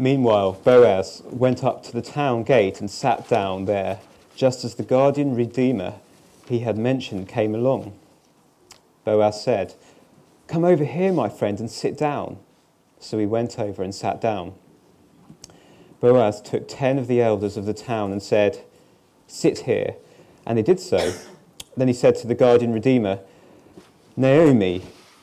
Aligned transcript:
Meanwhile, 0.00 0.52
Boaz 0.62 1.22
went 1.24 1.64
up 1.64 1.82
to 1.82 1.92
the 1.92 2.02
town 2.02 2.44
gate 2.44 2.80
and 2.80 2.88
sat 2.88 3.28
down 3.28 3.64
there, 3.64 3.98
just 4.36 4.64
as 4.64 4.76
the 4.76 4.84
guardian 4.84 5.34
redeemer 5.34 5.94
he 6.48 6.60
had 6.60 6.78
mentioned 6.78 7.28
came 7.28 7.52
along. 7.52 7.98
Boaz 9.04 9.42
said, 9.42 9.74
Come 10.46 10.64
over 10.64 10.84
here, 10.84 11.12
my 11.12 11.28
friend, 11.28 11.58
and 11.58 11.68
sit 11.68 11.98
down. 11.98 12.38
So 13.00 13.18
he 13.18 13.26
went 13.26 13.58
over 13.58 13.82
and 13.82 13.92
sat 13.92 14.20
down. 14.20 14.54
Boaz 16.00 16.40
took 16.40 16.68
ten 16.68 16.96
of 16.96 17.08
the 17.08 17.20
elders 17.20 17.56
of 17.56 17.66
the 17.66 17.74
town 17.74 18.12
and 18.12 18.22
said, 18.22 18.64
Sit 19.26 19.60
here. 19.60 19.96
And 20.46 20.56
they 20.56 20.62
did 20.62 20.78
so. 20.78 21.12
Then 21.76 21.88
he 21.88 21.94
said 21.94 22.14
to 22.16 22.28
the 22.28 22.34
guardian 22.36 22.72
redeemer, 22.72 23.18
Naomi, 24.16 24.82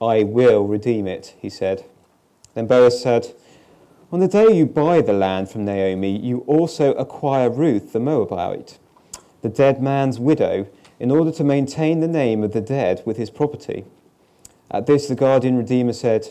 I 0.00 0.22
will 0.22 0.66
redeem 0.66 1.06
it, 1.06 1.34
he 1.40 1.50
said. 1.50 1.84
Then 2.54 2.66
Boaz 2.66 3.02
said, 3.02 3.34
On 4.12 4.20
the 4.20 4.28
day 4.28 4.46
you 4.52 4.66
buy 4.66 5.00
the 5.00 5.12
land 5.12 5.50
from 5.50 5.64
Naomi, 5.64 6.16
you 6.16 6.40
also 6.46 6.92
acquire 6.94 7.50
Ruth 7.50 7.92
the 7.92 8.00
Moabite, 8.00 8.78
the 9.42 9.48
dead 9.48 9.82
man's 9.82 10.18
widow, 10.18 10.66
in 11.00 11.10
order 11.10 11.32
to 11.32 11.44
maintain 11.44 12.00
the 12.00 12.08
name 12.08 12.42
of 12.42 12.52
the 12.52 12.60
dead 12.60 13.02
with 13.04 13.16
his 13.16 13.30
property. 13.30 13.84
At 14.70 14.86
this, 14.86 15.08
the 15.08 15.14
guardian 15.14 15.56
redeemer 15.56 15.92
said, 15.92 16.28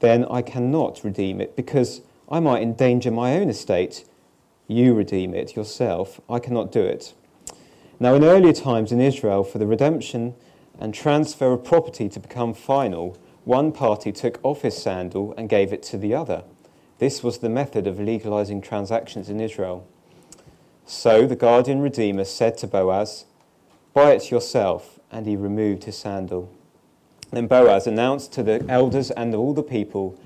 Then 0.00 0.24
I 0.26 0.42
cannot 0.42 1.02
redeem 1.04 1.40
it, 1.40 1.56
because 1.56 2.02
I 2.30 2.40
might 2.40 2.62
endanger 2.62 3.10
my 3.10 3.34
own 3.34 3.48
estate. 3.48 4.04
You 4.68 4.94
redeem 4.94 5.34
it 5.34 5.56
yourself. 5.56 6.20
I 6.28 6.38
cannot 6.38 6.72
do 6.72 6.80
it. 6.80 7.14
Now, 8.00 8.14
in 8.14 8.24
earlier 8.24 8.52
times 8.52 8.90
in 8.90 9.00
Israel, 9.00 9.44
for 9.44 9.58
the 9.58 9.66
redemption 9.66 10.34
and 10.78 10.94
transfer 10.94 11.52
of 11.52 11.64
property 11.64 12.08
to 12.08 12.20
become 12.20 12.54
final, 12.54 13.16
one 13.44 13.72
party 13.72 14.12
took 14.12 14.38
off 14.42 14.62
his 14.62 14.76
sandal 14.76 15.34
and 15.36 15.48
gave 15.48 15.72
it 15.72 15.82
to 15.82 15.98
the 15.98 16.14
other. 16.14 16.44
This 16.98 17.22
was 17.22 17.38
the 17.38 17.48
method 17.48 17.86
of 17.86 17.98
legalizing 17.98 18.60
transactions 18.60 19.28
in 19.28 19.40
Israel. 19.40 19.86
So 20.86 21.26
the 21.26 21.36
guardian 21.36 21.80
redeemer 21.80 22.24
said 22.24 22.56
to 22.58 22.66
Boaz, 22.66 23.24
Buy 23.94 24.12
it 24.12 24.30
yourself, 24.30 25.00
and 25.10 25.26
he 25.26 25.36
removed 25.36 25.84
his 25.84 25.98
sandal. 25.98 26.52
Then 27.30 27.46
Boaz 27.46 27.86
announced 27.86 28.32
to 28.34 28.42
the 28.42 28.64
elders 28.68 29.10
and 29.10 29.34
all 29.34 29.54
the 29.54 29.62
people, 29.62 30.18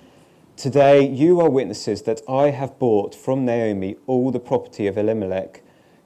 Today 0.57 1.07
you 1.07 1.41
are 1.41 1.51
witnesses 1.51 2.03
that 2.03 2.23
I 2.29 2.51
have 2.51 2.79
bought 2.79 3.15
from 3.15 3.45
Naomi 3.45 3.97
all 4.07 4.31
the 4.31 4.41
property 4.41 4.87
of 4.87 4.97
Elimelech, 4.97 5.63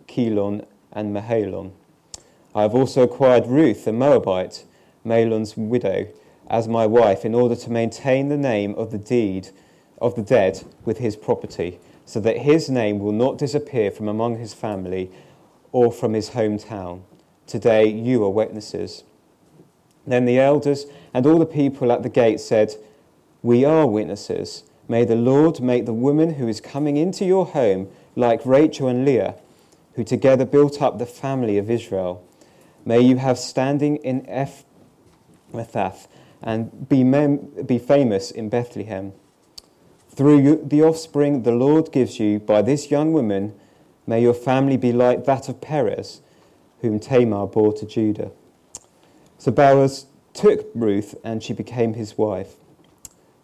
Kilion, 0.09 0.67
and 0.93 1.15
Mahlon. 1.15 1.73
I 2.55 2.63
have 2.63 2.75
also 2.75 3.03
acquired 3.03 3.47
Ruth, 3.47 3.85
the 3.85 3.93
Moabite, 3.93 4.65
Mahlon's 5.05 5.57
widow, 5.57 6.09
as 6.49 6.67
my 6.67 6.85
wife, 6.85 7.25
in 7.25 7.35
order 7.35 7.55
to 7.55 7.71
maintain 7.71 8.29
the 8.29 8.37
name 8.37 8.75
of 8.75 8.91
the 8.91 8.99
deed 8.99 9.51
of 10.01 10.17
the 10.17 10.23
dead 10.23 10.65
with 10.85 10.99
his 10.99 11.15
property, 11.15 11.79
so 12.05 12.19
that 12.21 12.39
his 12.39 12.69
name 12.69 12.99
will 12.99 13.13
not 13.13 13.39
disappear 13.39 13.93
from 13.93 14.09
among 14.09 14.39
his 14.39 14.53
family 14.53 15.13
or 15.71 15.93
from 15.93 16.13
his 16.13 16.31
hometown. 16.31 17.03
Today 17.47 17.87
you 17.87 18.25
are 18.25 18.31
witnesses. 18.31 19.05
Then 20.05 20.25
the 20.25 20.41
elders 20.41 20.87
and 21.15 21.27
all 21.27 21.39
the 21.39 21.47
people 21.47 21.93
at 21.93 22.03
the 22.03 22.09
gate 22.09 22.41
said, 22.41 22.75
We 23.43 23.65
are 23.65 23.87
witnesses. 23.87 24.65
May 24.89 25.05
the 25.05 25.15
Lord 25.15 25.61
make 25.61 25.87
the 25.87 25.93
woman 25.93 26.35
who 26.35 26.49
is 26.49 26.61
coming 26.61 26.97
into 26.97 27.25
your 27.25 27.47
home 27.47 27.89
like 28.17 28.45
Rachel 28.45 28.89
and 28.89 29.05
Leah, 29.05 29.37
who 29.95 30.03
together 30.03 30.45
built 30.45 30.83
up 30.83 30.99
the 30.99 31.07
family 31.07 31.57
of 31.57 31.71
Israel. 31.71 32.25
May 32.85 33.01
you 33.01 33.17
have 33.17 33.39
standing 33.39 33.97
in 33.97 34.23
Ephrathah 34.23 36.07
and 36.43 36.89
be, 36.89 37.05
mem- 37.05 37.65
be 37.67 37.79
famous 37.79 38.31
in 38.31 38.49
Bethlehem. 38.49 39.13
Through 40.09 40.65
the 40.65 40.83
offspring 40.83 41.43
the 41.43 41.53
Lord 41.53 41.93
gives 41.93 42.19
you 42.19 42.39
by 42.39 42.63
this 42.63 42.91
young 42.91 43.13
woman, 43.13 43.55
may 44.07 44.23
your 44.23 44.35
family 44.35 44.77
be 44.77 44.93
like 44.93 45.25
that 45.25 45.49
of 45.49 45.61
Perez, 45.61 46.21
whom 46.81 46.99
Tamar 46.99 47.47
bore 47.47 47.73
to 47.75 47.87
Judah. 47.87 48.33
So 49.39 49.51
Boaz 49.51 50.07
took 50.35 50.67
Ruth, 50.75 51.15
and 51.25 51.43
she 51.43 51.53
became 51.53 51.95
his 51.95 52.17
wife. 52.17 52.55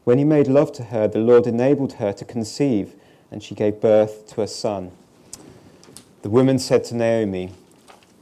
When 0.05 0.19
he 0.19 0.25
made 0.25 0.47
love 0.47 0.73
to 0.73 0.85
her, 0.85 1.09
the 1.09 1.19
Lord 1.19 1.47
enabled 1.47 1.95
her 1.95 2.13
to 2.13 2.25
conceive, 2.25 2.95
and 3.31 3.43
she 3.43 3.55
gave 3.55 3.81
birth 3.81 4.27
to 4.35 4.43
a 4.43 4.49
son. 4.49 4.93
The 6.23 6.29
woman 6.29 6.59
said 6.59 6.85
to 6.85 6.97
Naomi, 6.97 7.53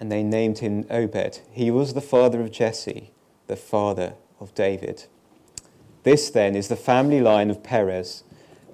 and 0.00 0.10
they 0.10 0.22
named 0.22 0.58
him 0.58 0.84
Obed. 0.90 1.40
He 1.50 1.70
was 1.70 1.94
the 1.94 2.00
father 2.00 2.40
of 2.40 2.52
Jesse, 2.52 3.10
the 3.46 3.56
father 3.56 4.14
of 4.40 4.54
David. 4.54 5.04
This 6.04 6.30
then 6.30 6.54
is 6.54 6.68
the 6.68 6.76
family 6.76 7.20
line 7.20 7.50
of 7.50 7.62
Perez. 7.62 8.22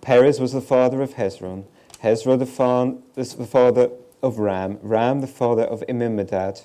Perez 0.01 0.39
was 0.39 0.53
the 0.53 0.61
father 0.61 1.01
of 1.03 1.15
Hezron, 1.15 1.65
Hezron 2.03 2.39
the, 3.15 3.37
the 3.37 3.47
father 3.47 3.91
of 4.23 4.39
Ram, 4.39 4.79
Ram 4.83 5.21
the 5.21 5.27
father 5.27 5.65
of 5.65 5.83
Amminadab, 5.89 6.61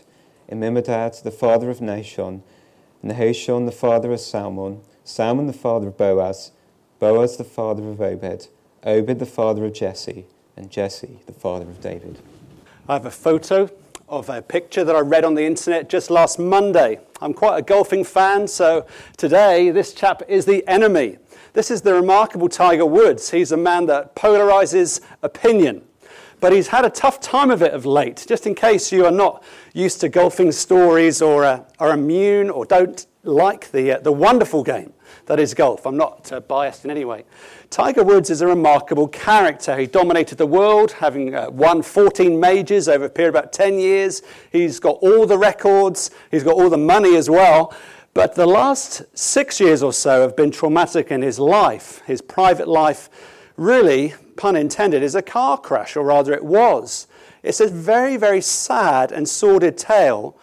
Amminadab 0.52 1.24
the 1.24 1.32
father 1.32 1.70
of 1.70 1.80
Nahshon, 1.80 2.42
Nahshon 3.04 3.66
the 3.66 3.72
father 3.72 4.12
of 4.12 4.20
Salmon, 4.20 4.82
Salmon 5.06 5.48
the 5.48 5.54
father 5.54 5.88
of 5.88 5.98
Boaz, 5.98 6.52
Boaz 7.00 7.38
the 7.38 7.44
father 7.46 7.90
of 7.90 8.02
Obed, 8.02 8.50
Obed 8.84 9.20
the 9.20 9.26
father 9.26 9.64
of 9.66 9.74
Jesse, 9.74 10.26
and 10.58 10.70
Jesse 10.70 11.20
the 11.26 11.34
father 11.34 11.66
of 11.66 11.80
David. 11.80 12.20
I 12.90 12.94
have 12.94 13.06
a 13.06 13.12
photo 13.12 13.70
of 14.10 14.30
a 14.30 14.42
picture 14.42 14.84
that 14.84 14.96
I 14.96 15.00
read 15.00 15.24
on 15.24 15.36
the 15.36 15.46
internet 15.46 15.88
just 15.88 16.10
last 16.10 16.40
Monday. 16.40 17.00
I'm 17.22 17.34
quite 17.34 17.58
a 17.58 17.62
golfing 17.62 18.04
fan, 18.04 18.48
so 18.48 18.86
today 19.18 19.70
this 19.70 19.94
chap 19.94 20.24
is 20.28 20.46
the 20.46 20.68
enemy. 20.68 21.18
This 21.54 21.70
is 21.70 21.82
the 21.82 21.94
remarkable 21.94 22.50
Tiger 22.50 22.86
Woods. 22.86 23.32
He's 23.32 23.52
a 23.52 23.58
man 23.58 23.86
that 23.86 24.16
polarizes 24.16 25.02
opinion. 25.22 25.84
But 26.40 26.54
he's 26.54 26.70
had 26.70 26.86
a 26.86 26.90
tough 26.90 27.20
time 27.20 27.52
of 27.52 27.62
it 27.62 27.74
of 27.74 27.86
late. 27.86 28.26
Just 28.28 28.48
in 28.48 28.56
case 28.56 28.92
you 28.92 29.06
are 29.06 29.12
not 29.12 29.44
used 29.74 30.00
to 30.02 30.10
golfing 30.10 30.52
stories 30.52 31.22
or 31.22 31.44
uh, 31.44 31.64
are 31.80 31.92
immune 31.92 32.50
or 32.50 32.66
don't 32.66 33.06
like 33.24 33.72
the, 33.72 33.98
uh, 33.98 34.00
the 34.00 34.12
wonderful 34.12 34.64
game 34.64 34.94
that 35.26 35.40
is 35.40 35.54
golf. 35.54 35.86
I'm 35.86 35.98
not 35.98 36.32
uh, 36.32 36.40
biased 36.40 36.86
in 36.86 36.92
any 36.92 37.06
way. 37.06 37.24
Tiger 37.70 38.04
Woods 38.04 38.30
is 38.30 38.42
a 38.42 38.48
remarkable 38.48 39.08
character. 39.08 39.78
He 39.78 39.86
dominated 39.86 40.38
the 40.38 40.46
world, 40.46 40.94
having 40.94 41.36
uh, 41.36 41.50
won 41.50 41.82
14 41.82 42.40
majors 42.40 42.88
over 42.88 43.06
a 43.06 43.10
period 43.10 43.30
of 43.30 43.36
about 43.36 43.54
10 43.54 43.80
years. 43.80 44.22
He's 44.52 44.80
got 44.80 44.98
all 45.02 45.26
the 45.26 45.38
records, 45.38 46.12
he's 46.32 46.44
got 46.44 46.56
all 46.56 46.70
the 46.70 46.78
money 46.78 47.16
as 47.16 47.30
well. 47.30 47.74
But 48.14 48.36
the 48.36 48.48
last 48.48 49.04
six 49.18 49.60
years 49.60 49.84
or 49.84 49.94
so 49.94 50.22
have 50.22 50.36
been 50.36 50.52
traumatic 50.52 51.12
in 51.12 51.22
his 51.22 51.40
life. 51.40 52.02
His 52.06 52.22
private 52.22 52.68
life, 52.68 53.10
really, 53.56 54.16
pun 54.36 54.56
intended, 54.56 55.04
is 55.04 55.16
a 55.16 55.22
car 55.22 55.58
crash, 55.58 55.96
or 55.96 56.04
rather, 56.04 56.34
it 56.34 56.44
was. 56.44 57.08
It's 57.44 57.60
a 57.60 57.68
very, 57.68 58.18
very 58.18 58.42
sad 58.42 59.12
and 59.12 59.30
sordid 59.30 59.78
tale 59.78 60.36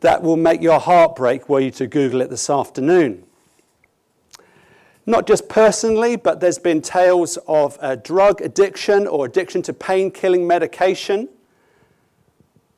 that 0.00 0.22
will 0.22 0.36
make 0.36 0.60
your 0.60 0.80
heart 0.80 1.16
break 1.16 1.48
were 1.48 1.60
you 1.60 1.70
to 1.70 1.86
Google 1.86 2.20
it 2.20 2.30
this 2.30 2.50
afternoon. 2.50 3.24
Not 5.04 5.26
just 5.26 5.48
personally, 5.48 6.14
but 6.16 6.40
there's 6.40 6.58
been 6.58 6.80
tales 6.80 7.36
of 7.48 7.76
uh, 7.80 7.96
drug 7.96 8.40
addiction 8.40 9.06
or 9.06 9.26
addiction 9.26 9.60
to 9.62 9.72
pain 9.72 10.12
killing 10.12 10.46
medication. 10.46 11.28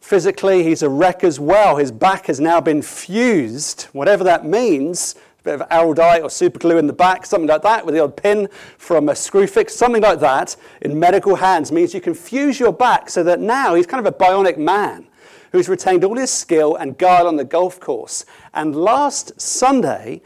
Physically, 0.00 0.62
he's 0.62 0.82
a 0.82 0.88
wreck 0.88 1.22
as 1.22 1.38
well. 1.38 1.76
His 1.76 1.92
back 1.92 2.26
has 2.26 2.40
now 2.40 2.60
been 2.60 2.80
fused, 2.80 3.84
whatever 3.92 4.24
that 4.24 4.46
means. 4.46 5.16
A 5.40 5.42
bit 5.42 5.60
of 5.60 5.68
Araldite 5.68 6.22
or 6.22 6.30
super 6.30 6.58
glue 6.58 6.78
in 6.78 6.86
the 6.86 6.94
back, 6.94 7.26
something 7.26 7.48
like 7.48 7.62
that, 7.62 7.84
with 7.84 7.94
the 7.94 8.02
odd 8.02 8.16
pin 8.16 8.48
from 8.78 9.10
a 9.10 9.14
screw 9.14 9.46
fix, 9.46 9.74
something 9.74 10.02
like 10.02 10.20
that, 10.20 10.56
in 10.80 10.98
medical 10.98 11.36
hands 11.36 11.70
means 11.70 11.92
you 11.92 12.00
can 12.00 12.14
fuse 12.14 12.58
your 12.58 12.72
back 12.72 13.10
so 13.10 13.22
that 13.22 13.40
now 13.40 13.74
he's 13.74 13.86
kind 13.86 14.06
of 14.06 14.10
a 14.10 14.16
bionic 14.16 14.56
man 14.56 15.06
who's 15.52 15.68
retained 15.68 16.04
all 16.04 16.16
his 16.16 16.30
skill 16.30 16.74
and 16.76 16.96
guile 16.96 17.26
on 17.26 17.36
the 17.36 17.44
golf 17.44 17.78
course. 17.78 18.24
And 18.54 18.74
last 18.74 19.38
Sunday, 19.40 20.22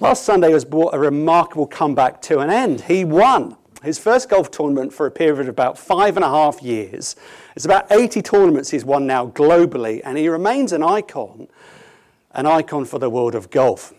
last 0.00 0.24
Sunday 0.24 0.52
was 0.52 0.64
brought 0.64 0.94
a 0.94 0.98
remarkable 0.98 1.66
comeback 1.66 2.20
to 2.22 2.40
an 2.40 2.50
end. 2.50 2.82
He 2.82 3.04
won 3.04 3.56
his 3.82 3.98
first 3.98 4.28
golf 4.28 4.50
tournament 4.50 4.92
for 4.92 5.06
a 5.06 5.10
period 5.10 5.40
of 5.40 5.48
about 5.48 5.78
five 5.78 6.16
and 6.16 6.24
a 6.24 6.28
half 6.28 6.62
years. 6.62 7.16
It's 7.54 7.64
about 7.64 7.90
80 7.90 8.22
tournaments 8.22 8.70
he's 8.70 8.84
won 8.84 9.06
now 9.06 9.26
globally, 9.26 10.00
and 10.04 10.16
he 10.16 10.28
remains 10.28 10.72
an 10.72 10.82
icon, 10.82 11.48
an 12.32 12.46
icon 12.46 12.86
for 12.86 12.98
the 12.98 13.10
world 13.10 13.34
of 13.34 13.50
golf. 13.50 13.92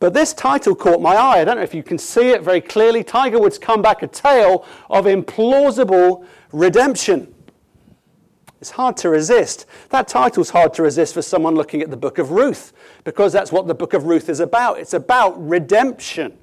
But 0.00 0.14
this 0.14 0.32
title 0.32 0.74
caught 0.74 1.00
my 1.00 1.14
eye. 1.14 1.40
I 1.40 1.44
don't 1.44 1.56
know 1.56 1.62
if 1.62 1.74
you 1.74 1.82
can 1.82 1.98
see 1.98 2.30
it 2.30 2.42
very 2.42 2.60
clearly. 2.60 3.02
Tiger 3.02 3.40
Woods' 3.40 3.58
comeback, 3.58 4.02
a 4.02 4.06
tale 4.06 4.64
of 4.90 5.06
implausible 5.06 6.24
redemption. 6.52 7.34
It's 8.60 8.70
hard 8.70 8.96
to 8.98 9.08
resist. 9.08 9.66
That 9.90 10.08
title's 10.08 10.50
hard 10.50 10.74
to 10.74 10.82
resist 10.82 11.14
for 11.14 11.22
someone 11.22 11.54
looking 11.54 11.82
at 11.82 11.90
the 11.90 11.96
book 11.96 12.18
of 12.18 12.32
Ruth, 12.32 12.72
because 13.04 13.32
that's 13.32 13.52
what 13.52 13.66
the 13.66 13.74
book 13.74 13.94
of 13.94 14.04
Ruth 14.04 14.28
is 14.28 14.40
about. 14.40 14.78
It's 14.78 14.94
about 14.94 15.34
redemption. 15.48 16.36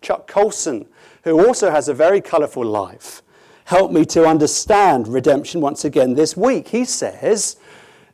Chuck 0.00 0.26
Colson, 0.26 0.86
who 1.24 1.46
also 1.46 1.70
has 1.70 1.88
a 1.88 1.94
very 1.94 2.20
colourful 2.20 2.64
life, 2.64 3.22
helped 3.64 3.92
me 3.92 4.06
to 4.06 4.24
understand 4.24 5.08
redemption 5.08 5.60
once 5.60 5.84
again 5.84 6.14
this 6.14 6.36
week. 6.36 6.68
He 6.68 6.84
says, 6.84 7.56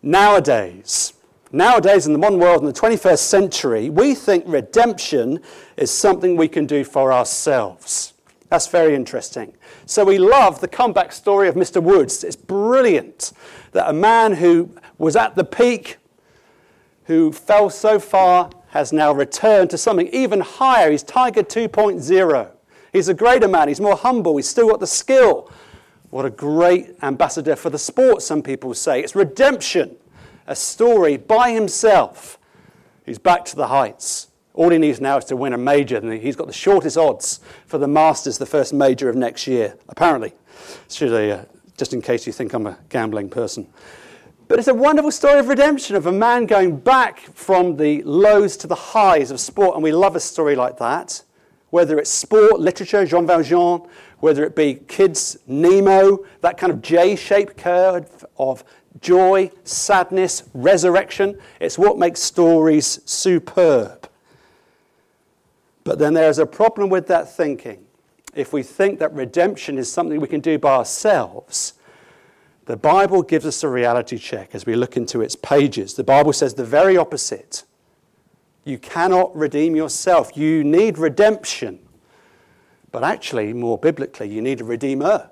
nowadays, 0.03 1.15
Nowadays, 1.55 2.09
in 2.09 2.12
the 2.12 2.19
modern 2.19 2.41
world, 2.41 2.62
in 2.62 2.67
the 2.67 2.73
21st 2.73 3.19
century, 3.19 3.88
we 3.88 4.17
think 4.17 4.43
redemption 4.44 5.38
is 5.77 5.88
something 5.88 6.37
we 6.37 6.49
can 6.49 6.67
do 6.67 6.82
for 6.82 7.12
ourselves. 7.12 8.14
That's 8.55 8.69
very 8.69 8.95
interesting. 8.95 9.53
So 9.85 10.05
we 10.05 10.17
love 10.17 10.61
the 10.61 10.69
comeback 10.69 11.11
story 11.11 11.49
of 11.49 11.56
Mr. 11.56 11.83
Woods. 11.83 12.23
It's 12.23 12.37
brilliant 12.37 13.33
that 13.73 13.91
a 13.91 13.93
man 13.93 14.35
who 14.35 14.71
was 14.97 15.17
at 15.17 15.35
the 15.35 15.43
peak, 15.43 15.97
who 17.06 17.33
fell 17.33 17.69
so 17.69 17.99
far, 17.99 18.51
has 18.69 18.93
now 18.93 19.11
returned 19.11 19.71
to 19.71 19.77
something 19.77 20.06
even 20.06 20.39
higher. 20.39 20.93
He's 20.93 21.03
Tiger 21.03 21.43
2.0. 21.43 22.49
He's 22.93 23.09
a 23.09 23.15
greater 23.15 23.49
man. 23.49 23.67
He's 23.67 23.81
more 23.81 23.97
humble. 23.97 24.37
He's 24.37 24.49
still 24.49 24.69
got 24.69 24.79
the 24.79 24.87
skill. 24.87 25.51
What 26.11 26.25
a 26.25 26.31
great 26.31 26.95
ambassador 27.03 27.56
for 27.56 27.71
the 27.71 27.79
sport, 27.79 28.23
some 28.23 28.41
people 28.41 28.73
say. 28.75 29.01
It's 29.01 29.17
redemption 29.17 29.97
a 30.47 30.55
story 30.55 31.17
by 31.17 31.51
himself. 31.51 32.39
He's 33.05 33.19
back 33.19 33.47
to 33.47 33.56
the 33.56 33.67
heights. 33.67 34.29
All 34.55 34.71
he 34.71 34.79
needs 34.79 35.01
now 35.01 35.19
is 35.19 35.25
to 35.27 35.37
win 35.37 35.53
a 35.53 35.59
major, 35.59 35.97
and 35.97 36.12
he's 36.12 36.37
got 36.37 36.47
the 36.47 36.53
shortest 36.53 36.97
odds 36.97 37.41
for 37.67 37.77
the 37.77 37.89
Masters, 37.89 38.39
the 38.39 38.47
first 38.47 38.73
major 38.73 39.09
of 39.09 39.17
next 39.17 39.49
year, 39.49 39.77
apparently. 39.89 40.33
Should 40.89 41.12
I, 41.12 41.29
uh, 41.31 41.45
just 41.77 41.93
in 41.93 42.01
case 42.01 42.25
you 42.27 42.33
think 42.33 42.53
I'm 42.53 42.67
a 42.69 42.79
gambling 42.89 43.29
person. 43.29 43.67
But 44.47 44.61
it's 44.61 44.69
a 44.69 44.75
wonderful 44.75 45.11
story 45.11 45.41
of 45.41 45.49
redemption, 45.49 45.97
of 45.97 46.06
a 46.06 46.12
man 46.12 46.47
going 46.47 46.77
back 46.77 47.19
from 47.19 47.77
the 47.77 48.03
lows 48.05 48.56
to 48.59 48.69
the 48.69 48.75
highs 48.77 49.33
of 49.33 49.41
sport, 49.41 49.75
and 49.75 49.83
we 49.83 49.91
love 49.91 50.15
a 50.15 50.21
story 50.21 50.55
like 50.55 50.79
that. 50.79 51.23
Whether 51.71 51.99
it's 51.99 52.11
sport, 52.11 52.61
literature, 52.61 53.05
Jean 53.05 53.27
Valjean, 53.27 53.83
whether 54.21 54.45
it 54.45 54.55
be 54.55 54.75
kids, 54.87 55.37
Nemo, 55.49 56.25
that 56.43 56.59
kind 56.59 56.73
of 56.73 56.81
J 56.81 57.17
shaped 57.17 57.56
curve 57.56 58.25
of 58.39 58.62
joy, 59.01 59.51
sadness, 59.65 60.45
resurrection. 60.55 61.39
It's 61.59 61.77
what 61.77 61.99
makes 61.99 62.21
stories 62.21 63.01
superb. 63.05 64.04
But 65.85 65.99
then 65.99 66.15
there's 66.15 66.39
a 66.39 66.47
problem 66.47 66.89
with 66.89 67.07
that 67.09 67.31
thinking. 67.31 67.85
If 68.35 68.53
we 68.53 68.63
think 68.63 68.99
that 68.99 69.13
redemption 69.13 69.79
is 69.79 69.93
something 69.93 70.21
we 70.21 70.27
can 70.27 70.41
do 70.41 70.59
by 70.59 70.77
ourselves, 70.77 71.75
the 72.65 72.77
Bible 72.77 73.23
gives 73.23 73.45
us 73.45 73.63
a 73.63 73.69
reality 73.69 74.19
check 74.19 74.55
as 74.55 74.65
we 74.65 74.75
look 74.75 74.97
into 74.97 75.21
its 75.21 75.37
pages. 75.37 75.95
The 75.95 76.05
Bible 76.05 76.33
says 76.33 76.55
the 76.55 76.65
very 76.65 76.97
opposite. 76.97 77.65
You 78.65 78.79
cannot 78.79 79.37
redeem 79.37 79.77
yourself. 79.77 80.37
You 80.37 80.65
need 80.65 80.99
redemption. 80.99 81.81
But 82.91 83.05
actually, 83.05 83.53
more 83.53 83.77
biblically, 83.77 84.31
you 84.31 84.41
need 84.41 84.63
a 84.63 84.65
redeemer. 84.65 85.31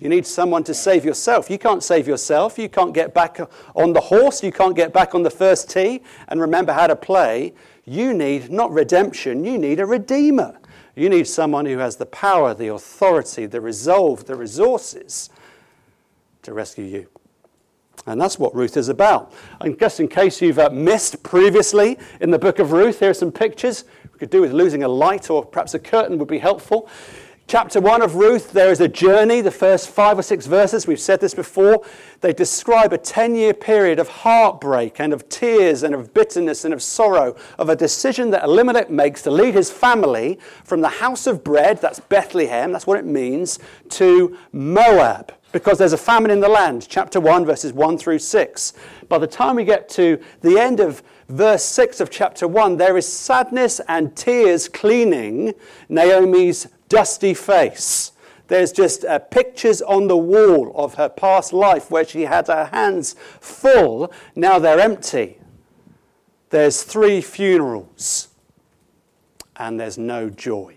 You 0.00 0.08
need 0.08 0.26
someone 0.26 0.64
to 0.64 0.74
save 0.74 1.04
yourself. 1.04 1.48
You 1.48 1.58
can't 1.58 1.82
save 1.82 2.08
yourself. 2.08 2.58
You 2.58 2.68
can't 2.68 2.92
get 2.92 3.14
back 3.14 3.38
on 3.76 3.92
the 3.92 4.00
horse. 4.00 4.42
You 4.42 4.50
can't 4.50 4.74
get 4.74 4.92
back 4.92 5.14
on 5.14 5.22
the 5.22 5.30
first 5.30 5.70
tee 5.70 6.02
and 6.28 6.40
remember 6.40 6.72
how 6.72 6.88
to 6.88 6.96
play. 6.96 7.54
You 7.84 8.14
need 8.14 8.50
not 8.50 8.72
redemption, 8.72 9.44
you 9.44 9.58
need 9.58 9.80
a 9.80 9.86
redeemer. 9.86 10.58
You 10.96 11.08
need 11.08 11.26
someone 11.26 11.66
who 11.66 11.78
has 11.78 11.96
the 11.96 12.06
power, 12.06 12.54
the 12.54 12.68
authority, 12.68 13.46
the 13.46 13.60
resolve, 13.60 14.26
the 14.26 14.36
resources 14.36 15.28
to 16.42 16.52
rescue 16.52 16.84
you. 16.84 17.08
And 18.06 18.20
that's 18.20 18.38
what 18.38 18.54
Ruth 18.54 18.76
is 18.76 18.88
about. 18.88 19.32
And 19.60 19.78
just 19.78 19.98
in 19.98 20.08
case 20.08 20.40
you've 20.42 20.58
uh, 20.58 20.70
missed 20.70 21.22
previously 21.22 21.98
in 22.20 22.30
the 22.30 22.38
book 22.38 22.58
of 22.58 22.72
Ruth, 22.72 23.00
here 23.00 23.10
are 23.10 23.14
some 23.14 23.32
pictures. 23.32 23.84
We 24.12 24.18
could 24.18 24.30
do 24.30 24.42
with 24.42 24.52
losing 24.52 24.82
a 24.82 24.88
light 24.88 25.30
or 25.30 25.44
perhaps 25.44 25.74
a 25.74 25.78
curtain 25.78 26.18
would 26.18 26.28
be 26.28 26.38
helpful. 26.38 26.88
Chapter 27.46 27.78
1 27.78 28.00
of 28.00 28.14
Ruth, 28.14 28.52
there 28.52 28.72
is 28.72 28.80
a 28.80 28.88
journey. 28.88 29.42
The 29.42 29.50
first 29.50 29.90
five 29.90 30.18
or 30.18 30.22
six 30.22 30.46
verses, 30.46 30.86
we've 30.86 30.98
said 30.98 31.20
this 31.20 31.34
before, 31.34 31.84
they 32.22 32.32
describe 32.32 32.94
a 32.94 32.98
10 32.98 33.34
year 33.34 33.52
period 33.52 33.98
of 33.98 34.08
heartbreak 34.08 34.98
and 34.98 35.12
of 35.12 35.28
tears 35.28 35.82
and 35.82 35.94
of 35.94 36.14
bitterness 36.14 36.64
and 36.64 36.72
of 36.72 36.82
sorrow, 36.82 37.36
of 37.58 37.68
a 37.68 37.76
decision 37.76 38.30
that 38.30 38.44
Elimelech 38.44 38.88
makes 38.88 39.20
to 39.22 39.30
lead 39.30 39.54
his 39.54 39.70
family 39.70 40.38
from 40.64 40.80
the 40.80 40.88
house 40.88 41.26
of 41.26 41.44
bread, 41.44 41.82
that's 41.82 42.00
Bethlehem, 42.00 42.72
that's 42.72 42.86
what 42.86 42.98
it 42.98 43.04
means, 43.04 43.58
to 43.90 44.38
Moab, 44.52 45.34
because 45.52 45.76
there's 45.76 45.92
a 45.92 45.98
famine 45.98 46.30
in 46.30 46.40
the 46.40 46.48
land. 46.48 46.86
Chapter 46.88 47.20
1, 47.20 47.44
verses 47.44 47.74
1 47.74 47.98
through 47.98 48.20
6. 48.20 48.72
By 49.10 49.18
the 49.18 49.26
time 49.26 49.56
we 49.56 49.64
get 49.66 49.90
to 49.90 50.18
the 50.40 50.58
end 50.58 50.80
of 50.80 51.02
verse 51.28 51.64
6 51.64 52.00
of 52.00 52.08
chapter 52.08 52.48
1, 52.48 52.78
there 52.78 52.96
is 52.96 53.06
sadness 53.06 53.82
and 53.86 54.16
tears 54.16 54.66
cleaning 54.66 55.52
Naomi's 55.90 56.68
dusty 56.88 57.34
face. 57.34 58.12
There's 58.48 58.72
just 58.72 59.04
uh, 59.04 59.18
pictures 59.18 59.80
on 59.80 60.06
the 60.08 60.16
wall 60.16 60.72
of 60.76 60.94
her 60.94 61.08
past 61.08 61.52
life 61.52 61.90
where 61.90 62.04
she 62.04 62.22
had 62.22 62.46
her 62.48 62.66
hands 62.66 63.16
full, 63.40 64.12
now 64.36 64.58
they're 64.58 64.80
empty. 64.80 65.38
There's 66.50 66.82
three 66.82 67.20
funerals, 67.20 68.28
and 69.56 69.80
there's 69.80 69.98
no 69.98 70.28
joy. 70.28 70.73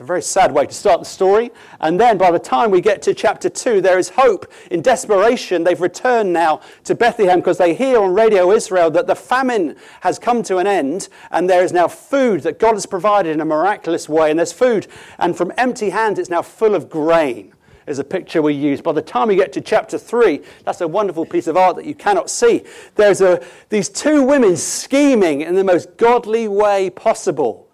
A 0.00 0.04
very 0.04 0.22
sad 0.22 0.52
way 0.52 0.64
to 0.64 0.72
start 0.72 1.00
the 1.00 1.04
story. 1.04 1.50
And 1.78 2.00
then 2.00 2.16
by 2.16 2.30
the 2.30 2.38
time 2.38 2.70
we 2.70 2.80
get 2.80 3.02
to 3.02 3.12
chapter 3.12 3.50
2, 3.50 3.82
there 3.82 3.98
is 3.98 4.08
hope. 4.08 4.50
In 4.70 4.80
desperation, 4.80 5.62
they've 5.62 5.78
returned 5.78 6.32
now 6.32 6.62
to 6.84 6.94
Bethlehem 6.94 7.40
because 7.40 7.58
they 7.58 7.74
hear 7.74 8.00
on 8.00 8.14
Radio 8.14 8.50
Israel 8.50 8.90
that 8.92 9.06
the 9.06 9.14
famine 9.14 9.76
has 10.00 10.18
come 10.18 10.42
to 10.44 10.56
an 10.56 10.66
end 10.66 11.10
and 11.30 11.50
there 11.50 11.62
is 11.62 11.74
now 11.74 11.86
food 11.86 12.40
that 12.44 12.58
God 12.58 12.72
has 12.72 12.86
provided 12.86 13.32
in 13.32 13.42
a 13.42 13.44
miraculous 13.44 14.08
way. 14.08 14.30
And 14.30 14.38
there's 14.38 14.54
food. 14.54 14.86
And 15.18 15.36
from 15.36 15.52
empty 15.58 15.90
hands, 15.90 16.18
it's 16.18 16.30
now 16.30 16.40
full 16.40 16.74
of 16.74 16.88
grain 16.88 17.52
is 17.86 17.98
a 17.98 18.04
picture 18.04 18.40
we 18.40 18.54
use. 18.54 18.80
By 18.80 18.92
the 18.92 19.02
time 19.02 19.28
we 19.28 19.36
get 19.36 19.52
to 19.52 19.60
chapter 19.60 19.98
3, 19.98 20.40
that's 20.64 20.80
a 20.80 20.88
wonderful 20.88 21.26
piece 21.26 21.46
of 21.46 21.58
art 21.58 21.76
that 21.76 21.84
you 21.84 21.94
cannot 21.94 22.30
see. 22.30 22.64
There's 22.94 23.20
a, 23.20 23.44
these 23.68 23.90
two 23.90 24.22
women 24.22 24.56
scheming 24.56 25.42
in 25.42 25.56
the 25.56 25.64
most 25.64 25.94
godly 25.98 26.48
way 26.48 26.88
possible 26.88 27.69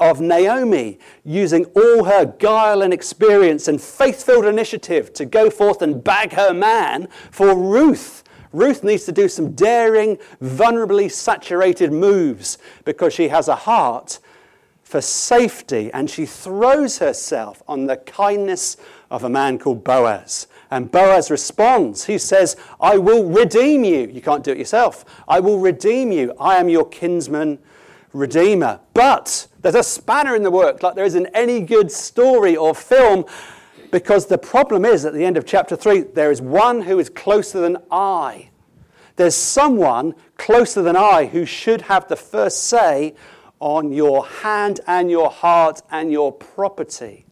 of 0.00 0.20
Naomi 0.20 0.98
using 1.24 1.66
all 1.66 2.04
her 2.04 2.24
guile 2.24 2.82
and 2.82 2.92
experience 2.92 3.68
and 3.68 3.80
faith 3.80 4.24
filled 4.24 4.46
initiative 4.46 5.12
to 5.12 5.26
go 5.26 5.50
forth 5.50 5.82
and 5.82 6.02
bag 6.02 6.32
her 6.32 6.54
man 6.54 7.06
for 7.30 7.54
Ruth. 7.54 8.24
Ruth 8.52 8.82
needs 8.82 9.04
to 9.04 9.12
do 9.12 9.28
some 9.28 9.52
daring, 9.52 10.16
vulnerably 10.42 11.10
saturated 11.10 11.92
moves 11.92 12.58
because 12.84 13.12
she 13.14 13.28
has 13.28 13.46
a 13.46 13.54
heart 13.54 14.18
for 14.82 15.00
safety 15.00 15.88
and 15.92 16.10
she 16.10 16.26
throws 16.26 16.98
herself 16.98 17.62
on 17.68 17.86
the 17.86 17.96
kindness 17.98 18.76
of 19.10 19.22
a 19.22 19.28
man 19.28 19.58
called 19.58 19.84
Boaz. 19.84 20.48
And 20.70 20.90
Boaz 20.90 21.30
responds. 21.30 22.06
He 22.06 22.18
says, 22.18 22.56
I 22.80 22.96
will 22.96 23.28
redeem 23.28 23.84
you. 23.84 24.08
You 24.08 24.20
can't 24.20 24.42
do 24.42 24.52
it 24.52 24.58
yourself. 24.58 25.04
I 25.28 25.38
will 25.40 25.58
redeem 25.60 26.10
you. 26.10 26.32
I 26.40 26.56
am 26.56 26.68
your 26.68 26.88
kinsman 26.88 27.58
redeemer. 28.12 28.80
But 28.94 29.46
there's 29.62 29.74
a 29.74 29.82
spanner 29.82 30.34
in 30.34 30.42
the 30.42 30.50
works, 30.50 30.82
like 30.82 30.94
there 30.94 31.04
is 31.04 31.14
in 31.14 31.26
any 31.34 31.60
good 31.60 31.90
story 31.90 32.56
or 32.56 32.74
film, 32.74 33.24
because 33.90 34.26
the 34.26 34.38
problem 34.38 34.84
is 34.84 35.04
at 35.04 35.14
the 35.14 35.24
end 35.24 35.36
of 35.36 35.44
chapter 35.44 35.76
3, 35.76 36.00
there 36.00 36.30
is 36.30 36.40
one 36.40 36.82
who 36.82 36.98
is 36.98 37.10
closer 37.10 37.60
than 37.60 37.76
I. 37.90 38.50
There's 39.16 39.34
someone 39.34 40.14
closer 40.38 40.80
than 40.80 40.96
I 40.96 41.26
who 41.26 41.44
should 41.44 41.82
have 41.82 42.08
the 42.08 42.16
first 42.16 42.64
say 42.64 43.14
on 43.58 43.92
your 43.92 44.26
hand 44.26 44.80
and 44.86 45.10
your 45.10 45.28
heart 45.30 45.82
and 45.90 46.10
your 46.10 46.32
property. 46.32 47.26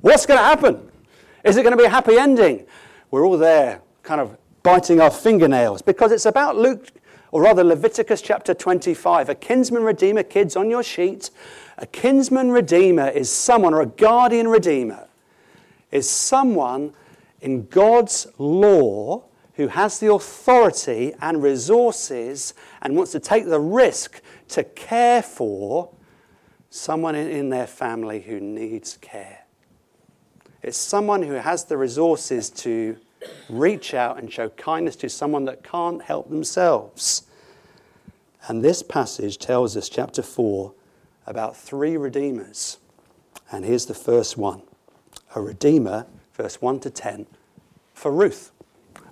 What's 0.00 0.24
going 0.24 0.38
to 0.38 0.44
happen? 0.44 0.90
Is 1.44 1.56
it 1.56 1.62
going 1.62 1.72
to 1.72 1.76
be 1.76 1.84
a 1.84 1.90
happy 1.90 2.16
ending? 2.16 2.66
We're 3.10 3.26
all 3.26 3.36
there, 3.36 3.82
kind 4.02 4.20
of 4.20 4.38
biting 4.62 5.00
our 5.00 5.10
fingernails, 5.10 5.82
because 5.82 6.12
it's 6.12 6.24
about 6.24 6.56
Luke 6.56 6.88
Or 7.32 7.42
rather, 7.42 7.64
Leviticus 7.64 8.20
chapter 8.20 8.52
25, 8.52 9.30
a 9.30 9.34
kinsman 9.34 9.82
redeemer, 9.82 10.22
kids 10.22 10.54
on 10.54 10.68
your 10.68 10.82
sheet. 10.82 11.30
A 11.78 11.86
kinsman 11.86 12.50
redeemer 12.50 13.08
is 13.08 13.30
someone, 13.30 13.72
or 13.72 13.80
a 13.80 13.86
guardian 13.86 14.48
redeemer, 14.48 15.08
is 15.90 16.08
someone 16.08 16.92
in 17.40 17.66
God's 17.66 18.26
law 18.36 19.24
who 19.54 19.68
has 19.68 19.98
the 19.98 20.12
authority 20.12 21.14
and 21.22 21.42
resources 21.42 22.52
and 22.82 22.96
wants 22.96 23.12
to 23.12 23.20
take 23.20 23.46
the 23.46 23.60
risk 23.60 24.20
to 24.48 24.62
care 24.62 25.22
for 25.22 25.90
someone 26.68 27.14
in 27.14 27.48
their 27.48 27.66
family 27.66 28.20
who 28.20 28.40
needs 28.40 28.98
care. 29.00 29.46
It's 30.62 30.76
someone 30.76 31.22
who 31.22 31.34
has 31.34 31.64
the 31.64 31.78
resources 31.78 32.50
to 32.50 32.98
reach 33.48 33.94
out 33.94 34.18
and 34.18 34.32
show 34.32 34.48
kindness 34.50 34.96
to 34.96 35.08
someone 35.08 35.44
that 35.44 35.62
can't 35.62 36.02
help 36.02 36.28
themselves. 36.28 37.22
And 38.48 38.64
this 38.64 38.82
passage 38.82 39.38
tells 39.38 39.76
us, 39.76 39.88
chapter 39.88 40.22
4, 40.22 40.72
about 41.26 41.56
three 41.56 41.96
redeemers. 41.96 42.78
And 43.50 43.64
here's 43.64 43.86
the 43.86 43.94
first 43.94 44.36
one 44.36 44.62
a 45.34 45.40
redeemer, 45.40 46.06
verse 46.34 46.60
1 46.60 46.80
to 46.80 46.90
10, 46.90 47.26
for 47.94 48.10
Ruth. 48.10 48.50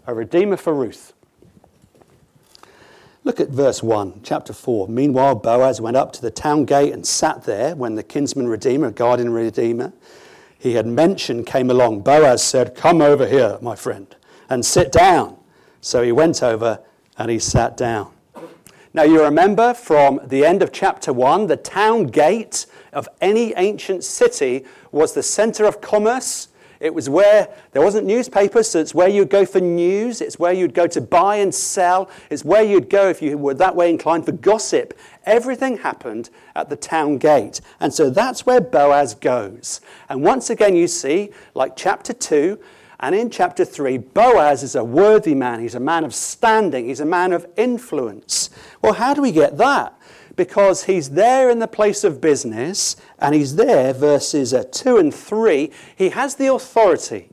A 0.06 0.14
redeemer 0.14 0.56
for 0.56 0.74
Ruth. 0.74 1.12
Look 3.22 3.38
at 3.38 3.50
verse 3.50 3.82
1, 3.82 4.20
chapter 4.22 4.54
4. 4.54 4.88
Meanwhile, 4.88 5.36
Boaz 5.36 5.80
went 5.80 5.96
up 5.96 6.12
to 6.14 6.22
the 6.22 6.30
town 6.30 6.64
gate 6.64 6.92
and 6.92 7.06
sat 7.06 7.44
there 7.44 7.76
when 7.76 7.94
the 7.94 8.02
kinsman 8.02 8.48
redeemer, 8.48 8.90
guardian 8.90 9.30
redeemer, 9.30 9.92
he 10.60 10.74
had 10.74 10.86
mentioned 10.86 11.46
came 11.46 11.70
along. 11.70 12.02
Boaz 12.02 12.42
said, 12.42 12.74
Come 12.74 13.00
over 13.00 13.26
here, 13.26 13.58
my 13.62 13.74
friend, 13.74 14.14
and 14.50 14.62
sit 14.62 14.92
down. 14.92 15.38
So 15.80 16.02
he 16.02 16.12
went 16.12 16.42
over 16.42 16.80
and 17.16 17.30
he 17.30 17.38
sat 17.38 17.78
down. 17.78 18.12
Now, 18.92 19.04
you 19.04 19.22
remember 19.22 19.72
from 19.72 20.20
the 20.22 20.44
end 20.44 20.62
of 20.62 20.70
chapter 20.70 21.14
1, 21.14 21.46
the 21.46 21.56
town 21.56 22.08
gate 22.08 22.66
of 22.92 23.08
any 23.22 23.54
ancient 23.56 24.04
city 24.04 24.66
was 24.92 25.14
the 25.14 25.22
center 25.22 25.64
of 25.64 25.80
commerce 25.80 26.48
it 26.80 26.94
was 26.94 27.10
where 27.10 27.48
there 27.72 27.82
wasn't 27.82 28.06
newspapers, 28.06 28.68
so 28.68 28.80
it's 28.80 28.94
where 28.94 29.08
you'd 29.08 29.28
go 29.28 29.44
for 29.44 29.60
news. 29.60 30.22
It's 30.22 30.38
where 30.38 30.54
you'd 30.54 30.72
go 30.72 30.86
to 30.86 31.00
buy 31.00 31.36
and 31.36 31.54
sell. 31.54 32.10
It's 32.30 32.42
where 32.42 32.62
you'd 32.62 32.88
go 32.88 33.10
if 33.10 33.20
you 33.20 33.36
were 33.36 33.52
that 33.54 33.76
way 33.76 33.90
inclined 33.90 34.24
for 34.24 34.32
gossip. 34.32 34.98
Everything 35.26 35.76
happened 35.76 36.30
at 36.56 36.70
the 36.70 36.76
town 36.76 37.18
gate. 37.18 37.60
And 37.80 37.92
so 37.92 38.08
that's 38.08 38.46
where 38.46 38.62
Boaz 38.62 39.14
goes. 39.14 39.82
And 40.08 40.22
once 40.22 40.48
again, 40.48 40.74
you 40.74 40.88
see, 40.88 41.30
like 41.54 41.76
chapter 41.76 42.14
2 42.14 42.58
and 43.00 43.14
in 43.14 43.28
chapter 43.28 43.64
3, 43.66 43.98
Boaz 43.98 44.62
is 44.62 44.74
a 44.74 44.84
worthy 44.84 45.34
man. 45.34 45.60
He's 45.60 45.74
a 45.74 45.80
man 45.80 46.04
of 46.04 46.14
standing, 46.14 46.86
he's 46.86 47.00
a 47.00 47.06
man 47.06 47.34
of 47.34 47.46
influence. 47.56 48.48
Well, 48.80 48.94
how 48.94 49.12
do 49.12 49.20
we 49.20 49.32
get 49.32 49.58
that? 49.58 49.98
Because 50.40 50.84
he's 50.84 51.10
there 51.10 51.50
in 51.50 51.58
the 51.58 51.68
place 51.68 52.02
of 52.02 52.18
business 52.18 52.96
and 53.18 53.34
he's 53.34 53.56
there, 53.56 53.92
verses 53.92 54.54
uh, 54.54 54.64
2 54.72 54.96
and 54.96 55.14
3. 55.14 55.70
He 55.94 56.08
has 56.08 56.36
the 56.36 56.46
authority 56.46 57.28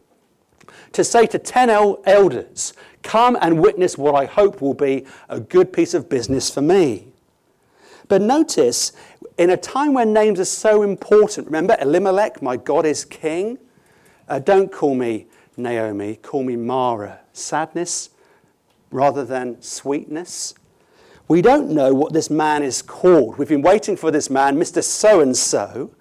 to 0.92 1.06
say 1.06 1.26
to 1.28 1.40
10 1.40 1.70
elders, 1.70 2.74
Come 3.04 3.38
and 3.42 3.62
witness 3.62 3.98
what 3.98 4.14
I 4.14 4.26
hope 4.26 4.62
will 4.62 4.74
be 4.74 5.06
a 5.30 5.40
good 5.40 5.72
piece 5.72 5.94
of 5.94 6.10
business 6.10 6.54
for 6.54 6.62
me. 6.62 7.08
But 8.10 8.22
notice, 8.22 8.92
in 9.38 9.52
a 9.52 9.58
time 9.58 9.94
when 9.94 10.12
names 10.12 10.38
are 10.42 10.44
so 10.44 10.82
important, 10.84 11.48
remember 11.48 11.78
Elimelech, 11.80 12.42
my 12.42 12.58
God 12.58 12.86
is 12.86 13.06
king. 13.06 13.58
Uh, 14.28 14.40
don't 14.40 14.70
call 14.70 14.96
me 14.96 15.28
Naomi, 15.56 16.18
call 16.18 16.44
me 16.44 16.58
Mara. 16.58 17.22
Sadness 17.32 18.10
rather 18.92 19.24
than 19.24 19.62
sweetness. 19.62 20.56
We 21.28 21.42
don't 21.42 21.70
know 21.70 21.94
what 21.94 22.14
this 22.14 22.30
man 22.30 22.64
is 22.64 22.82
called. 22.82 23.38
We've 23.38 23.50
been 23.50 23.62
waiting 23.62 23.98
for 23.98 24.12
this 24.12 24.30
man, 24.30 24.56
Mr. 24.56 24.82
So 24.82 25.20
and 25.20 25.36
so, 25.36 25.92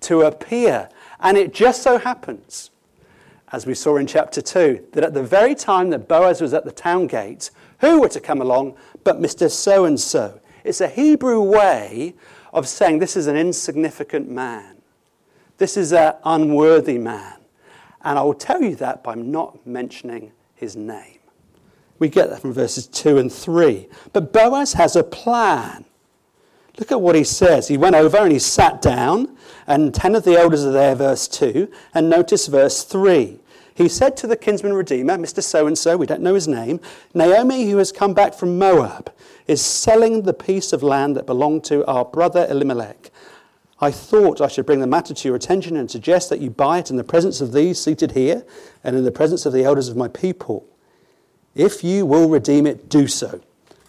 to 0.00 0.22
appear. 0.22 0.88
And 1.20 1.36
it 1.36 1.52
just 1.52 1.82
so 1.82 1.98
happens, 1.98 2.70
as 3.52 3.66
we 3.66 3.74
saw 3.74 3.96
in 3.96 4.06
chapter 4.06 4.40
2, 4.40 4.88
that 4.92 5.04
at 5.04 5.12
the 5.12 5.22
very 5.22 5.54
time 5.54 5.90
that 5.90 6.08
Boaz 6.08 6.40
was 6.40 6.54
at 6.54 6.64
the 6.64 6.72
town 6.72 7.06
gate, 7.08 7.50
who 7.80 8.00
were 8.00 8.08
to 8.08 8.20
come 8.20 8.40
along 8.40 8.76
but 9.04 9.20
Mr. 9.20 9.50
So 9.50 9.84
and 9.84 10.00
so? 10.00 10.40
It's 10.64 10.80
a 10.80 10.88
Hebrew 10.88 11.42
way 11.42 12.14
of 12.52 12.66
saying 12.66 12.98
this 12.98 13.16
is 13.16 13.26
an 13.26 13.36
insignificant 13.36 14.30
man. 14.30 14.76
This 15.58 15.76
is 15.76 15.92
an 15.92 16.14
unworthy 16.24 16.98
man. 16.98 17.36
And 18.02 18.18
I 18.18 18.22
will 18.22 18.34
tell 18.34 18.62
you 18.62 18.76
that 18.76 19.02
by 19.02 19.14
not 19.14 19.66
mentioning 19.66 20.32
his 20.54 20.74
name. 20.74 21.19
We 22.00 22.08
get 22.08 22.30
that 22.30 22.40
from 22.40 22.52
verses 22.52 22.88
2 22.88 23.18
and 23.18 23.32
3. 23.32 23.88
But 24.12 24.32
Boaz 24.32 24.72
has 24.72 24.96
a 24.96 25.04
plan. 25.04 25.84
Look 26.78 26.90
at 26.90 27.00
what 27.00 27.14
he 27.14 27.24
says. 27.24 27.68
He 27.68 27.76
went 27.76 27.94
over 27.94 28.16
and 28.16 28.32
he 28.32 28.38
sat 28.38 28.80
down, 28.80 29.36
and 29.66 29.94
10 29.94 30.14
of 30.14 30.24
the 30.24 30.36
elders 30.36 30.64
are 30.64 30.72
there, 30.72 30.94
verse 30.94 31.28
2. 31.28 31.70
And 31.94 32.08
notice 32.08 32.46
verse 32.46 32.82
3. 32.84 33.38
He 33.74 33.88
said 33.88 34.16
to 34.18 34.26
the 34.26 34.36
kinsman 34.36 34.72
redeemer, 34.72 35.16
Mr. 35.16 35.42
So 35.42 35.66
and 35.66 35.76
so, 35.76 35.96
we 35.96 36.06
don't 36.06 36.22
know 36.22 36.34
his 36.34 36.48
name, 36.48 36.80
Naomi, 37.14 37.70
who 37.70 37.76
has 37.76 37.92
come 37.92 38.14
back 38.14 38.34
from 38.34 38.58
Moab, 38.58 39.12
is 39.46 39.62
selling 39.62 40.22
the 40.22 40.34
piece 40.34 40.72
of 40.72 40.82
land 40.82 41.16
that 41.16 41.26
belonged 41.26 41.64
to 41.64 41.84
our 41.86 42.04
brother 42.04 42.46
Elimelech. 42.48 43.10
I 43.78 43.90
thought 43.90 44.40
I 44.40 44.48
should 44.48 44.66
bring 44.66 44.80
the 44.80 44.86
matter 44.86 45.14
to 45.14 45.28
your 45.28 45.36
attention 45.36 45.76
and 45.76 45.90
suggest 45.90 46.28
that 46.30 46.40
you 46.40 46.50
buy 46.50 46.78
it 46.78 46.90
in 46.90 46.96
the 46.96 47.04
presence 47.04 47.40
of 47.40 47.52
these 47.52 47.80
seated 47.80 48.12
here 48.12 48.44
and 48.84 48.96
in 48.96 49.04
the 49.04 49.12
presence 49.12 49.46
of 49.46 49.52
the 49.52 49.64
elders 49.64 49.88
of 49.88 49.96
my 49.96 50.08
people. 50.08 50.66
If 51.54 51.82
you 51.82 52.06
will 52.06 52.28
redeem 52.28 52.66
it, 52.66 52.88
do 52.88 53.06
so. 53.06 53.40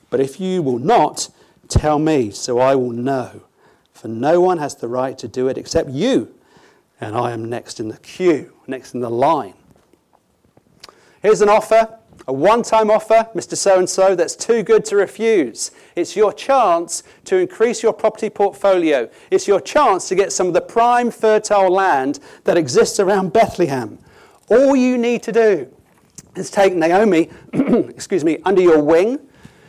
But 0.10 0.20
if 0.20 0.40
you 0.40 0.62
will 0.62 0.80
not, 0.80 1.30
tell 1.68 2.00
me, 2.00 2.32
so 2.32 2.60
I 2.60 2.76
will 2.76 2.92
know. 2.92 3.44
For 3.94 4.08
no 4.08 4.42
one 4.42 4.58
has 4.58 4.76
the 4.76 4.88
right 4.88 5.18
to 5.20 5.28
do 5.28 5.48
it 5.48 5.58
except 5.58 5.90
you, 5.90 6.34
and 7.00 7.16
I 7.16 7.32
am 7.32 7.46
next 7.46 7.80
in 7.80 7.88
the 7.88 7.98
queue, 7.98 8.54
next 8.68 8.94
in 8.94 9.02
the 9.02 9.10
line. 9.10 9.54
Here's 11.22 11.42
an 11.42 11.50
offer, 11.50 12.00
a 12.28 12.34
one 12.34 12.64
time 12.64 12.90
offer, 12.90 13.28
Mr. 13.36 13.56
So 13.56 13.78
and 13.78 13.88
so, 13.88 14.16
that's 14.16 14.36
too 14.36 14.64
good 14.64 14.84
to 14.86 14.96
refuse. 14.96 15.72
It's 15.96 16.16
your 16.16 16.34
chance 16.34 17.04
to 17.26 17.38
increase 17.38 17.84
your 17.84 17.94
property 17.94 18.30
portfolio. 18.30 19.10
It's 19.30 19.48
your 19.48 19.62
chance 19.62 20.08
to 20.10 20.16
get 20.16 20.32
some 20.32 20.48
of 20.48 20.54
the 20.54 20.62
prime 20.62 21.12
fertile 21.12 21.70
land 21.70 22.20
that 22.46 22.58
exists 22.58 23.00
around 23.00 23.34
Bethlehem. 23.34 24.00
All 24.50 24.76
you 24.76 24.98
need 24.98 25.22
to 25.24 25.32
do 25.32 25.72
is 26.36 26.50
take 26.50 26.74
Naomi, 26.74 27.30
excuse 27.54 28.24
me, 28.24 28.40
under 28.46 28.62
your 28.62 28.82
wing. 28.82 29.20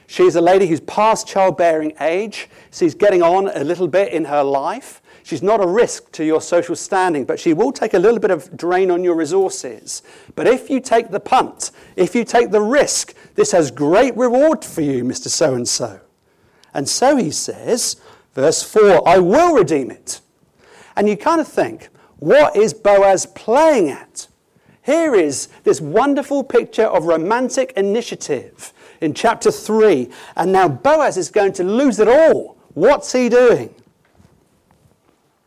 She's 0.06 0.36
a 0.36 0.40
lady 0.40 0.66
who's 0.66 0.80
past 0.80 1.26
childbearing 1.26 1.94
age. 2.00 2.48
She's 2.70 2.94
getting 2.94 3.22
on 3.22 3.48
a 3.48 3.64
little 3.64 3.88
bit 3.88 4.12
in 4.12 4.26
her 4.26 4.42
life. 4.42 5.00
She's 5.24 5.42
not 5.42 5.62
a 5.62 5.66
risk 5.66 6.10
to 6.12 6.24
your 6.24 6.40
social 6.40 6.74
standing, 6.74 7.24
but 7.24 7.38
she 7.38 7.54
will 7.54 7.72
take 7.72 7.94
a 7.94 7.98
little 7.98 8.18
bit 8.18 8.30
of 8.30 8.56
drain 8.56 8.90
on 8.90 9.04
your 9.04 9.14
resources. 9.14 10.02
But 10.34 10.48
if 10.48 10.68
you 10.68 10.80
take 10.80 11.10
the 11.10 11.20
punt, 11.20 11.70
if 11.96 12.14
you 12.14 12.24
take 12.24 12.50
the 12.50 12.60
risk, 12.60 13.14
this 13.34 13.52
has 13.52 13.70
great 13.70 14.16
reward 14.16 14.64
for 14.64 14.80
you, 14.80 15.04
Mr. 15.04 15.28
So 15.28 15.54
and 15.54 15.68
so. 15.68 16.00
And 16.74 16.88
so 16.88 17.16
he 17.16 17.30
says, 17.30 17.96
verse 18.34 18.62
4, 18.62 19.06
I 19.06 19.18
will 19.18 19.54
redeem 19.54 19.90
it. 19.90 20.20
And 20.96 21.08
you 21.08 21.16
kind 21.16 21.40
of 21.40 21.48
think, 21.48 21.88
what 22.18 22.56
is 22.56 22.74
Boaz 22.74 23.26
playing 23.26 23.90
at? 23.90 24.26
Here 24.82 25.14
is 25.14 25.48
this 25.62 25.80
wonderful 25.80 26.42
picture 26.42 26.86
of 26.86 27.04
romantic 27.04 27.72
initiative 27.76 28.72
in 29.00 29.14
chapter 29.14 29.52
3. 29.52 30.10
And 30.36 30.52
now 30.52 30.68
Boaz 30.68 31.16
is 31.16 31.30
going 31.30 31.52
to 31.54 31.64
lose 31.64 32.00
it 32.00 32.08
all. 32.08 32.56
What's 32.74 33.12
he 33.12 33.28
doing? 33.28 33.74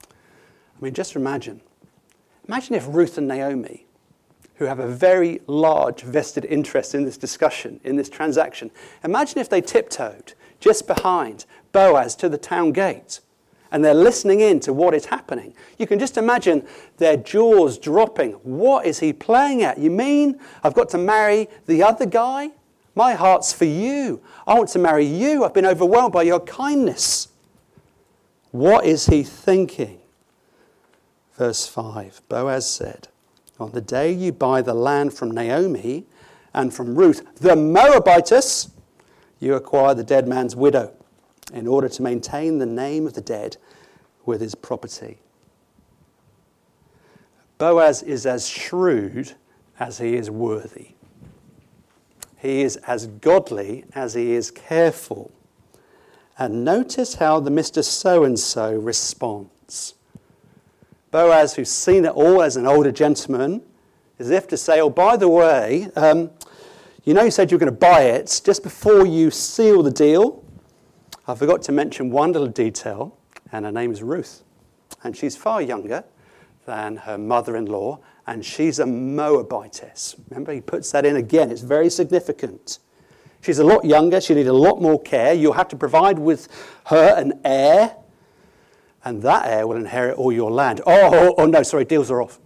I 0.04 0.82
mean, 0.82 0.94
just 0.94 1.16
imagine. 1.16 1.62
Imagine 2.48 2.76
if 2.76 2.88
Ruth 2.88 3.18
and 3.18 3.28
Naomi, 3.28 3.86
who 4.56 4.66
have 4.66 4.80
a 4.80 4.88
very 4.88 5.42
large 5.48 6.02
vested 6.02 6.46
interest 6.46 6.96
in 6.96 7.04
this 7.04 7.18
discussion, 7.18 7.82
in 7.84 7.98
this 7.98 8.10
transaction, 8.10 8.72
imagine 9.04 9.40
if 9.40 9.50
they 9.50 9.62
tiptoed 9.62 10.34
just 10.60 10.88
behind 10.88 11.46
Boaz 11.74 12.16
to 12.18 12.30
the 12.30 12.38
town 12.38 12.72
gate 12.72 13.20
and 13.72 13.84
they're 13.84 13.94
listening 13.94 14.40
in 14.40 14.60
to 14.62 14.74
what 14.74 14.94
is 14.94 15.06
happening. 15.06 15.54
You 15.78 15.88
can 15.88 16.00
just 16.00 16.18
imagine 16.18 16.66
their 16.98 17.18
jaws 17.18 17.78
dropping. 17.78 18.34
What 18.44 18.86
is 18.86 19.00
he 19.00 19.14
playing 19.14 19.64
at? 19.64 19.78
You 19.78 19.92
mean 19.92 20.40
I've 20.64 20.74
got 20.74 20.90
to 20.90 20.98
marry 20.98 21.48
the 21.66 21.84
other 21.84 22.06
guy? 22.06 22.52
My 22.96 23.14
heart's 23.14 23.52
for 23.52 23.66
you. 23.66 24.22
I 24.48 24.54
want 24.54 24.70
to 24.70 24.80
marry 24.80 25.06
you. 25.06 25.44
I've 25.44 25.54
been 25.54 25.66
overwhelmed 25.66 26.14
by 26.14 26.24
your 26.24 26.40
kindness. 26.40 27.28
What 28.52 28.86
is 28.86 29.08
he 29.08 29.24
thinking? 29.24 30.00
Verse 31.38 31.68
5 31.68 32.22
Boaz 32.30 32.70
said, 32.70 33.10
On 33.60 33.72
the 33.72 33.82
day 33.82 34.12
you 34.12 34.32
buy 34.32 34.62
the 34.62 34.74
land 34.74 35.14
from 35.14 35.32
Naomi 35.32 36.06
and 36.54 36.74
from 36.74 36.96
Ruth, 36.96 37.36
the 37.36 37.56
Moabitess, 37.58 38.72
you 39.40 39.56
acquire 39.56 39.94
the 39.94 40.04
dead 40.04 40.28
man's 40.30 40.56
widow 40.56 40.94
in 41.54 41.68
order 41.68 41.88
to 41.90 42.02
maintain 42.02 42.58
the 42.58 42.66
name 42.66 43.06
of 43.06 43.14
the 43.14 43.22
dead 43.22 43.58
with 44.26 44.42
his 44.42 44.56
property. 44.56 45.20
Boaz 47.58 48.04
is 48.04 48.26
as 48.26 48.50
shrewd 48.50 49.34
as 49.80 50.00
he 50.00 50.16
is 50.16 50.30
worthy. 50.30 50.90
He 52.38 52.62
is 52.62 52.76
as 52.78 53.08
godly 53.08 53.86
as 53.94 54.14
he 54.14 54.34
is 54.34 54.52
careful. 54.52 55.32
And 56.38 56.66
notice 56.66 57.16
how 57.16 57.40
the 57.40 57.50
Mr. 57.50 57.84
So 57.84 58.24
and 58.24 58.38
so 58.38 58.74
responds. 58.74 59.94
Boaz, 61.12 61.56
who's 61.56 61.70
seen 61.70 62.04
it 62.06 62.12
all 62.12 62.42
as 62.42 62.58
an 62.58 62.68
older 62.68 62.92
gentleman, 62.92 63.64
as 64.20 64.30
if 64.30 64.48
to 64.50 64.58
say, 64.58 64.82
Oh, 64.82 64.90
by 64.90 65.16
the 65.16 65.30
way, 65.30 65.90
um, 65.96 66.30
you 67.06 67.14
know, 67.14 67.24
you 67.24 67.32
said 67.32 67.52
you 67.52 67.56
were 67.56 67.60
going 67.60 67.72
to 67.72 67.80
buy 67.80 68.02
it. 68.02 68.42
Just 68.44 68.64
before 68.64 69.06
you 69.06 69.32
seal 69.32 69.82
the 69.82 69.92
deal, 69.92 70.44
I 71.28 71.34
forgot 71.34 71.64
to 71.64 71.72
mention 71.72 72.12
one 72.12 72.34
little 72.34 72.48
detail, 72.48 73.18
and 73.52 73.66
her 73.66 73.72
name 73.72 73.92
is 73.92 74.04
Ruth. 74.04 74.44
And 75.04 75.18
she's 75.18 75.36
far 75.36 75.62
younger 75.62 76.04
than 76.66 76.98
her 76.98 77.18
mother 77.18 77.56
in 77.56 77.66
law, 77.66 78.00
and 78.28 78.46
she's 78.46 78.80
a 78.80 78.86
Moabitess. 78.86 80.16
Remember, 80.30 80.54
he 80.54 80.62
puts 80.62 80.92
that 80.92 81.06
in 81.06 81.16
again, 81.16 81.52
it's 81.52 81.62
very 81.62 81.90
significant. 81.90 82.80
She's 83.42 83.60
a 83.60 83.64
lot 83.64 83.86
younger, 83.86 84.22
she 84.22 84.34
needs 84.34 84.50
a 84.50 84.54
lot 84.54 84.82
more 84.82 85.02
care. 85.02 85.34
You'll 85.34 85.54
have 85.54 85.68
to 85.70 85.76
provide 85.76 86.20
with 86.20 86.48
her 86.86 87.16
an 87.16 87.40
heir, 87.44 87.96
and 89.04 89.22
that 89.24 89.48
heir 89.48 89.68
will 89.68 89.78
inherit 89.78 90.18
all 90.18 90.32
your 90.32 90.52
land. 90.52 90.82
Oh, 90.86 91.10
oh, 91.14 91.36
oh 91.38 91.46
no, 91.46 91.64
sorry, 91.64 91.86
deals 91.86 92.10
are 92.12 92.22
off. 92.22 92.40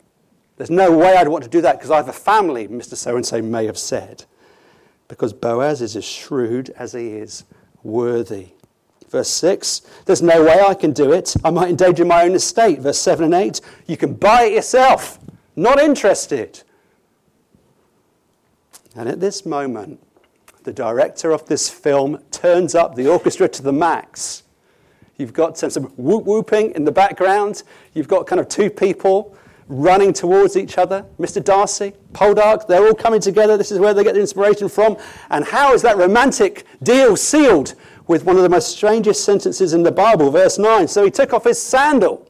There's 0.57 0.69
no 0.69 0.95
way 0.95 1.15
I'd 1.15 1.29
want 1.29 1.45
to 1.45 1.49
do 1.49 1.61
that 1.61 1.77
because 1.77 1.91
I 1.91 1.97
have 1.97 2.09
a 2.09 2.13
family, 2.13 2.67
Mr. 2.67 2.95
So 2.95 3.15
and 3.15 3.25
so 3.25 3.41
may 3.41 3.65
have 3.65 3.77
said. 3.77 4.25
Because 5.07 5.31
Boaz 5.31 5.81
is 5.81 5.95
as 5.95 6.03
shrewd 6.03 6.69
as 6.71 6.91
he 6.91 7.07
is 7.07 7.45
worthy. 7.81 8.49
Verse 9.09 9.29
6, 9.29 9.81
there's 10.05 10.21
no 10.21 10.43
way 10.43 10.61
I 10.61 10.75
can 10.75 10.91
do 10.91 11.11
it. 11.13 11.35
I 11.43 11.49
might 11.49 11.69
endanger 11.69 12.05
my 12.05 12.23
own 12.23 12.33
estate. 12.33 12.79
Verse 12.79 12.99
7 12.99 13.25
and 13.25 13.33
8, 13.33 13.59
you 13.87 13.97
can 13.97 14.13
buy 14.13 14.43
it 14.43 14.53
yourself. 14.53 15.19
Not 15.55 15.79
interested. 15.79 16.61
And 18.95 19.09
at 19.09 19.19
this 19.19 19.45
moment, 19.45 19.99
the 20.63 20.73
director 20.73 21.31
of 21.31 21.47
this 21.47 21.69
film 21.69 22.21
turns 22.31 22.75
up 22.75 22.95
the 22.95 23.07
orchestra 23.07 23.47
to 23.47 23.63
the 23.63 23.73
max. 23.73 24.43
You've 25.17 25.33
got 25.33 25.57
some, 25.57 25.69
some 25.69 25.85
whoop 25.97 26.25
whooping 26.25 26.71
in 26.71 26.85
the 26.85 26.91
background. 26.91 27.63
You've 27.93 28.07
got 28.07 28.27
kind 28.27 28.39
of 28.39 28.47
two 28.47 28.69
people 28.69 29.35
running 29.67 30.13
towards 30.13 30.57
each 30.57 30.77
other. 30.77 31.05
Mr. 31.19 31.43
Darcy, 31.43 31.93
Poldark, 32.13 32.67
they're 32.67 32.85
all 32.85 32.93
coming 32.93 33.21
together. 33.21 33.57
This 33.57 33.71
is 33.71 33.79
where 33.79 33.93
they 33.93 34.03
get 34.03 34.15
the 34.15 34.21
inspiration 34.21 34.69
from. 34.69 34.97
And 35.29 35.45
how 35.45 35.73
is 35.73 35.81
that 35.83 35.97
romantic 35.97 36.65
deal 36.81 37.15
sealed? 37.15 37.75
With 38.09 38.25
one 38.25 38.37
of 38.37 38.41
the 38.41 38.49
most 38.49 38.75
strangest 38.75 39.23
sentences 39.23 39.73
in 39.73 39.83
the 39.83 39.91
Bible, 39.91 40.31
verse 40.31 40.57
9. 40.57 40.87
So 40.87 41.05
he 41.05 41.11
took 41.11 41.31
off 41.31 41.43
his 41.43 41.61
sandal. 41.61 42.27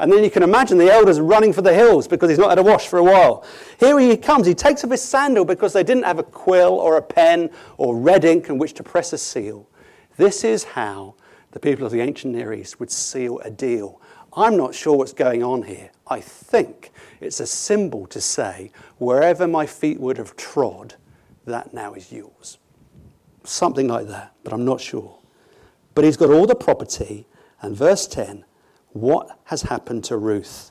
And 0.00 0.10
then 0.10 0.24
you 0.24 0.30
can 0.32 0.42
imagine 0.42 0.78
the 0.78 0.92
elders 0.92 1.20
running 1.20 1.52
for 1.52 1.62
the 1.62 1.72
hills 1.72 2.08
because 2.08 2.28
he's 2.28 2.40
not 2.40 2.48
had 2.48 2.58
a 2.58 2.62
wash 2.64 2.88
for 2.88 2.98
a 2.98 3.04
while. 3.04 3.46
Here 3.78 4.00
he 4.00 4.16
comes. 4.16 4.48
He 4.48 4.54
takes 4.54 4.82
off 4.82 4.90
his 4.90 5.00
sandal 5.00 5.44
because 5.44 5.72
they 5.74 5.84
didn't 5.84 6.02
have 6.02 6.18
a 6.18 6.24
quill 6.24 6.72
or 6.72 6.96
a 6.96 7.02
pen 7.02 7.50
or 7.76 7.96
red 7.96 8.24
ink 8.24 8.48
in 8.48 8.58
which 8.58 8.74
to 8.74 8.82
press 8.82 9.12
a 9.12 9.18
seal. 9.18 9.68
This 10.16 10.42
is 10.42 10.64
how 10.64 11.14
the 11.52 11.60
people 11.60 11.86
of 11.86 11.92
the 11.92 12.00
ancient 12.00 12.34
Near 12.34 12.52
East 12.52 12.80
would 12.80 12.90
seal 12.90 13.38
a 13.44 13.50
deal. 13.50 14.00
I'm 14.32 14.56
not 14.56 14.74
sure 14.74 14.96
what's 14.96 15.12
going 15.12 15.44
on 15.44 15.62
here. 15.62 15.90
I 16.08 16.20
think 16.20 16.90
it's 17.20 17.38
a 17.38 17.46
symbol 17.46 18.08
to 18.08 18.20
say, 18.20 18.72
wherever 18.98 19.46
my 19.46 19.66
feet 19.66 20.00
would 20.00 20.18
have 20.18 20.34
trod, 20.34 20.96
that 21.44 21.72
now 21.72 21.94
is 21.94 22.10
yours. 22.10 22.58
Something 23.44 23.88
like 23.88 24.08
that, 24.08 24.34
but 24.44 24.52
I'm 24.52 24.64
not 24.64 24.80
sure. 24.80 25.18
But 25.94 26.04
he's 26.04 26.16
got 26.16 26.30
all 26.30 26.46
the 26.46 26.54
property, 26.54 27.26
and 27.60 27.76
verse 27.76 28.06
10 28.06 28.44
what 28.92 29.38
has 29.44 29.62
happened 29.62 30.04
to 30.04 30.16
Ruth? 30.16 30.70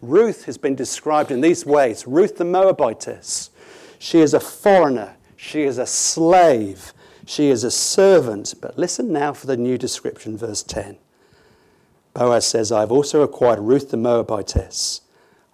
Ruth 0.00 0.44
has 0.44 0.56
been 0.56 0.74
described 0.76 1.30
in 1.30 1.40
these 1.40 1.66
ways 1.66 2.06
Ruth 2.06 2.36
the 2.36 2.44
Moabitess. 2.44 3.50
She 3.98 4.20
is 4.20 4.34
a 4.34 4.40
foreigner, 4.40 5.16
she 5.36 5.62
is 5.62 5.78
a 5.78 5.86
slave, 5.86 6.92
she 7.26 7.48
is 7.48 7.64
a 7.64 7.70
servant. 7.70 8.54
But 8.60 8.78
listen 8.78 9.12
now 9.12 9.32
for 9.32 9.46
the 9.46 9.56
new 9.56 9.76
description, 9.76 10.36
verse 10.36 10.62
10. 10.62 10.96
Boaz 12.14 12.46
says, 12.46 12.72
I 12.72 12.80
have 12.80 12.92
also 12.92 13.22
acquired 13.22 13.60
Ruth 13.60 13.90
the 13.90 13.96
Moabitess. 13.96 15.02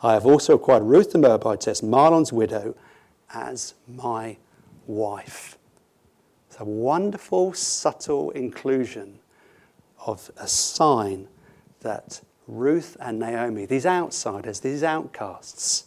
I 0.03 0.13
have 0.13 0.27
also 0.27 0.55
acquired 0.55 0.85
Ruth 0.85 1.13
the 1.13 1.19
Moabitess, 1.19 1.83
Mahlon's 1.83 2.33
widow, 2.33 2.75
as 3.35 3.75
my 3.89 4.37
wife. 4.87 5.56
It's 6.57 6.63
a 6.63 6.65
wonderful, 6.65 7.53
subtle 7.53 8.31
inclusion 8.31 9.19
of 10.07 10.31
a 10.39 10.49
sign 10.49 11.29
that 11.81 12.23
Ruth 12.49 12.97
and 12.99 13.19
Naomi, 13.19 13.67
these 13.67 13.85
outsiders, 13.85 14.61
these 14.61 14.83
outcasts, 14.83 15.85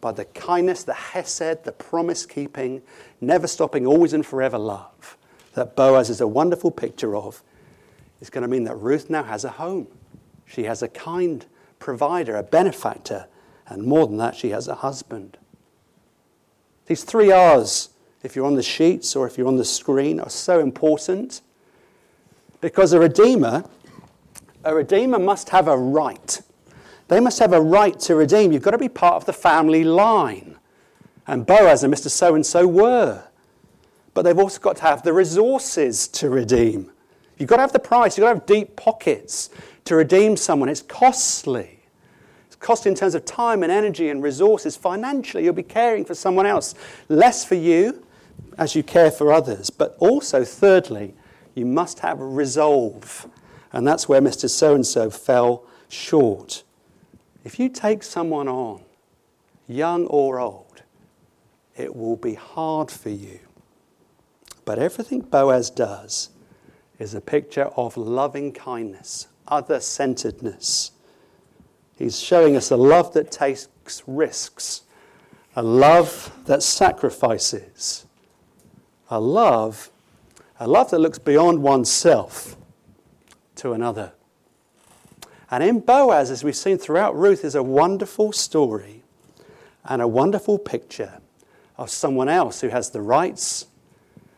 by 0.00 0.10
the 0.10 0.24
kindness, 0.24 0.82
the 0.82 0.92
hesed, 0.92 1.62
the 1.62 1.70
promise 1.70 2.26
keeping, 2.26 2.82
never 3.20 3.46
stopping, 3.46 3.86
always 3.86 4.12
and 4.12 4.26
forever 4.26 4.58
love 4.58 5.16
that 5.54 5.76
Boaz 5.76 6.10
is 6.10 6.20
a 6.20 6.26
wonderful 6.26 6.72
picture 6.72 7.14
of, 7.14 7.40
is 8.20 8.28
going 8.28 8.42
to 8.42 8.48
mean 8.48 8.64
that 8.64 8.74
Ruth 8.74 9.08
now 9.08 9.22
has 9.22 9.44
a 9.44 9.50
home. 9.50 9.86
She 10.46 10.64
has 10.64 10.82
a 10.82 10.88
kind 10.88 11.46
provider, 11.78 12.34
a 12.34 12.42
benefactor, 12.42 13.28
and 13.68 13.84
more 13.84 14.08
than 14.08 14.16
that, 14.16 14.34
she 14.34 14.50
has 14.50 14.66
a 14.66 14.74
husband. 14.74 15.38
These 16.86 17.04
three 17.04 17.30
R's, 17.30 17.90
if 18.22 18.36
you're 18.36 18.46
on 18.46 18.54
the 18.54 18.62
sheets 18.62 19.16
or 19.16 19.26
if 19.26 19.38
you're 19.38 19.48
on 19.48 19.56
the 19.56 19.64
screen, 19.64 20.20
are 20.20 20.30
so 20.30 20.60
important 20.60 21.40
because 22.60 22.92
a 22.92 23.00
redeemer 23.00 23.64
a 24.64 24.74
redeemer 24.74 25.18
must 25.18 25.48
have 25.50 25.68
a 25.68 25.76
right. 25.76 26.40
They 27.08 27.20
must 27.20 27.38
have 27.38 27.52
a 27.52 27.60
right 27.60 27.98
to 28.00 28.14
redeem. 28.14 28.52
You've 28.52 28.62
got 28.62 28.72
to 28.72 28.78
be 28.78 28.88
part 28.88 29.14
of 29.14 29.24
the 29.24 29.32
family 29.32 29.84
line. 29.84 30.56
And 31.26 31.46
Boaz 31.46 31.82
and 31.82 31.92
Mr. 31.92 32.10
So 32.10 32.34
and 32.34 32.44
so 32.44 32.66
were. 32.66 33.24
But 34.14 34.22
they've 34.22 34.38
also 34.38 34.60
got 34.60 34.76
to 34.76 34.82
have 34.82 35.02
the 35.02 35.12
resources 35.12 36.08
to 36.08 36.28
redeem. 36.28 36.90
You've 37.38 37.48
got 37.48 37.56
to 37.56 37.62
have 37.62 37.72
the 37.72 37.78
price. 37.78 38.16
You've 38.16 38.24
got 38.24 38.32
to 38.32 38.38
have 38.40 38.46
deep 38.46 38.76
pockets 38.76 39.50
to 39.86 39.96
redeem 39.96 40.36
someone. 40.36 40.68
It's 40.68 40.82
costly. 40.82 41.80
It's 42.46 42.56
costly 42.56 42.90
in 42.90 42.96
terms 42.96 43.14
of 43.14 43.24
time 43.24 43.62
and 43.62 43.72
energy 43.72 44.10
and 44.10 44.22
resources. 44.22 44.76
Financially, 44.76 45.44
you'll 45.44 45.54
be 45.54 45.62
caring 45.62 46.04
for 46.04 46.14
someone 46.14 46.46
else. 46.46 46.74
Less 47.08 47.44
for 47.44 47.54
you 47.54 48.04
as 48.58 48.74
you 48.74 48.82
care 48.82 49.10
for 49.10 49.32
others. 49.32 49.70
But 49.70 49.96
also, 49.98 50.44
thirdly, 50.44 51.14
you 51.54 51.66
must 51.66 52.00
have 52.00 52.20
resolve 52.20 53.28
and 53.72 53.86
that's 53.86 54.08
where 54.08 54.20
Mr. 54.20 54.48
So 54.48 54.74
and 54.74 54.86
so 54.86 55.10
fell 55.10 55.64
short. 55.88 56.64
If 57.44 57.58
you 57.58 57.68
take 57.68 58.02
someone 58.02 58.48
on, 58.48 58.82
young 59.68 60.06
or 60.06 60.40
old, 60.40 60.82
it 61.76 61.94
will 61.94 62.16
be 62.16 62.34
hard 62.34 62.90
for 62.90 63.10
you. 63.10 63.40
But 64.64 64.78
everything 64.78 65.20
Boaz 65.20 65.70
does 65.70 66.30
is 66.98 67.14
a 67.14 67.20
picture 67.20 67.66
of 67.76 67.96
loving 67.96 68.52
kindness, 68.52 69.28
other 69.48 69.80
centeredness. 69.80 70.92
He's 71.96 72.20
showing 72.20 72.56
us 72.56 72.70
a 72.70 72.76
love 72.76 73.12
that 73.14 73.30
takes 73.30 73.68
risks, 74.06 74.82
a 75.56 75.62
love 75.62 76.32
that 76.46 76.62
sacrifices, 76.62 78.06
a 79.10 79.20
love, 79.20 79.90
a 80.58 80.66
love 80.66 80.90
that 80.90 81.00
looks 81.00 81.18
beyond 81.18 81.62
oneself 81.62 82.56
to 83.56 83.72
another. 83.72 84.12
And 85.50 85.64
in 85.64 85.80
Boaz, 85.80 86.30
as 86.30 86.44
we've 86.44 86.56
seen 86.56 86.78
throughout 86.78 87.16
Ruth, 87.18 87.44
is 87.44 87.56
a 87.56 87.62
wonderful 87.62 88.32
story 88.32 89.02
and 89.84 90.00
a 90.00 90.06
wonderful 90.06 90.58
picture 90.58 91.20
of 91.76 91.90
someone 91.90 92.28
else 92.28 92.60
who 92.60 92.68
has 92.68 92.90
the 92.90 93.00
rights, 93.00 93.66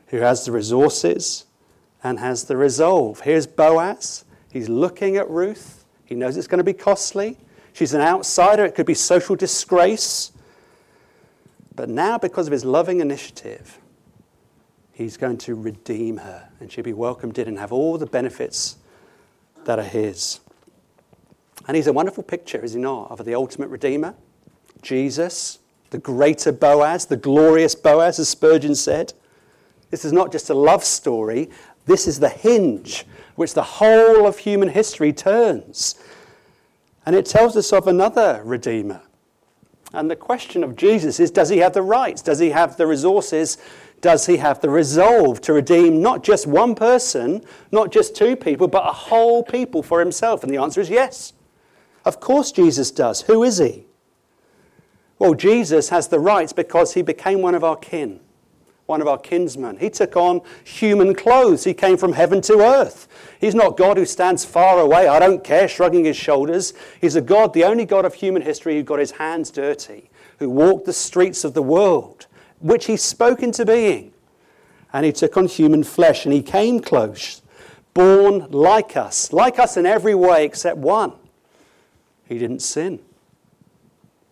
who 0.07 0.19
has 0.19 0.47
the 0.47 0.53
resources, 0.53 1.45
and 2.03 2.19
has 2.19 2.45
the 2.45 2.57
resolve. 2.57 3.21
Here's 3.21 3.47
Boaz. 3.47 4.25
He's 4.51 4.69
looking 4.69 5.17
at 5.17 5.29
Ruth. 5.29 5.85
He 6.07 6.15
knows 6.15 6.37
it's 6.37 6.47
going 6.47 6.59
to 6.59 6.65
be 6.65 6.73
costly. 6.73 7.37
She's 7.75 7.95
an 7.95 8.01
outsider. 8.01 8.65
It 8.65 8.75
could 8.75 8.87
be 8.87 8.95
social 8.95 9.37
disgrace. 9.37 10.33
But 11.75 11.89
now, 11.89 12.19
because 12.19 12.47
of 12.47 12.53
his 12.53 12.65
loving 12.65 13.01
initiative, 13.01 13.79
he's 15.03 15.17
going 15.17 15.38
to 15.38 15.55
redeem 15.55 16.19
her 16.19 16.49
and 16.61 16.71
she'll 16.71 16.85
be 16.85 16.93
welcomed 16.93 17.38
in 17.38 17.49
and 17.49 17.59
have 17.59 17.73
all 17.73 17.99
the 17.99 18.07
benefits 18.07 18.77
that 19.65 19.79
are 19.79 19.85
his. 19.85 20.41
And 21.67 21.77
he's 21.77 21.87
a 21.87 21.93
wonderful 21.93 22.23
picture, 22.23 22.65
is 22.65 22.75
he 22.75 22.81
not, 22.81 23.11
of 23.11 23.25
the 23.25 23.35
ultimate 23.35 23.69
Redeemer, 23.69 24.15
Jesus, 24.81 25.59
the 25.91 25.99
greater 25.99 26.51
Boaz, 26.51 27.07
the 27.07 27.17
glorious 27.17 27.75
Boaz, 27.75 28.19
as 28.19 28.29
Spurgeon 28.29 28.75
said. 28.75 29.12
This 29.91 30.05
is 30.05 30.12
not 30.12 30.33
just 30.33 30.51
a 30.51 30.55
love 30.55 30.83
story, 30.83 31.51
this 31.87 32.09
is 32.09 32.19
the 32.19 32.29
hinge 32.29 33.05
which 33.37 33.55
the 33.55 33.62
whole 33.62 34.27
of 34.27 34.38
human 34.38 34.69
history 34.69 35.12
turns. 35.12 35.97
And 37.05 37.17
it 37.17 37.27
tells 37.27 37.57
us 37.57 37.73
of 37.73 37.87
another 37.87 38.43
Redeemer. 38.45 39.03
And 39.93 40.11
the 40.11 40.17
question 40.17 40.65
of 40.65 40.77
Jesus 40.77 41.21
is 41.21 41.31
does 41.31 41.49
he 41.49 41.59
have 41.59 41.75
the 41.75 41.83
rights? 41.83 42.23
Does 42.23 42.38
he 42.38 42.51
have 42.51 42.77
the 42.77 42.87
resources 42.87 43.59
does 44.03 44.27
he 44.27 44.37
have 44.37 44.61
the 44.61 44.69
resolve 44.69 45.41
to 45.43 45.53
redeem 45.53 46.03
not 46.03 46.23
just 46.25 46.47
one 46.47 46.75
person, 46.75 47.43
not 47.71 47.93
just 47.93 48.15
two 48.15 48.37
people, 48.37 48.69
but 48.69 48.87
a 48.87 48.93
whole 48.93 49.43
people 49.43 49.83
for 49.83 50.01
himself? 50.01 50.43
And 50.43 50.53
the 50.53 50.61
answer 50.61 50.81
is 50.81 50.91
yes. 50.91 51.33
Of 52.05 52.21
course, 52.21 52.51
Jesus 52.53 52.91
does. 52.91 53.23
Who 53.23 53.45
is 53.45 53.59
he? 53.59 53.87
Well, 55.21 55.35
Jesus 55.35 55.91
has 55.91 56.09
the 56.09 56.19
rights 56.19 56.53
because 56.53 56.95
he 56.95 57.03
became 57.03 57.43
one 57.43 57.55
of 57.55 57.62
our 57.62 57.77
kin, 57.77 58.19
one 58.87 59.01
of 59.01 59.07
our 59.07 59.19
kinsmen. 59.19 59.79
He 59.79 59.88
took 59.88 60.17
on 60.17 60.41
human 60.65 61.15
clothes. 61.15 61.62
He 61.62 61.73
came 61.73 61.97
from 61.97 62.12
heaven 62.12 62.41
to 62.43 62.59
earth. 62.59 63.07
He's 63.41 63.55
not 63.55 63.77
God 63.77 63.99
who 63.99 64.05
stands 64.05 64.45
far 64.45 64.81
away, 64.81 65.07
I 65.07 65.21
don't 65.21 65.45
care, 65.45 65.69
shrugging 65.69 66.07
his 66.07 66.17
shoulders. 66.17 66.75
He's 67.01 67.15
a 67.15 67.21
God, 67.21 67.55
the 67.55 67.62
only 67.62 67.85
God 67.85 68.05
of 68.05 68.15
human 68.15 68.43
history 68.43 68.75
who 68.75 68.83
got 68.83 68.99
his 68.99 69.12
hands 69.12 69.53
dirty, 69.53 70.11
who 70.41 70.51
walked 70.51 70.87
the 70.87 70.93
streets 70.93 71.45
of 71.45 71.55
the 71.55 71.62
world, 71.62 72.27
which 72.62 72.87
he 72.87 72.96
spoke 72.96 73.42
into 73.42 73.66
being. 73.66 74.12
And 74.92 75.05
he 75.05 75.12
took 75.12 75.37
on 75.37 75.46
human 75.46 75.85
flesh 75.85 76.25
and 76.25 76.33
he 76.33 76.42
came 76.42 76.81
close, 76.81 77.42
born 77.94 78.51
like 78.51 78.96
us, 78.96 79.33
like 79.33 79.59
us 79.59 79.77
in 79.77 79.87
every 79.87 80.14
way 80.14 80.44
except 80.44 80.77
one. 80.77 81.12
He 82.25 82.38
didn't 82.38 82.61
sin. 82.61 83.01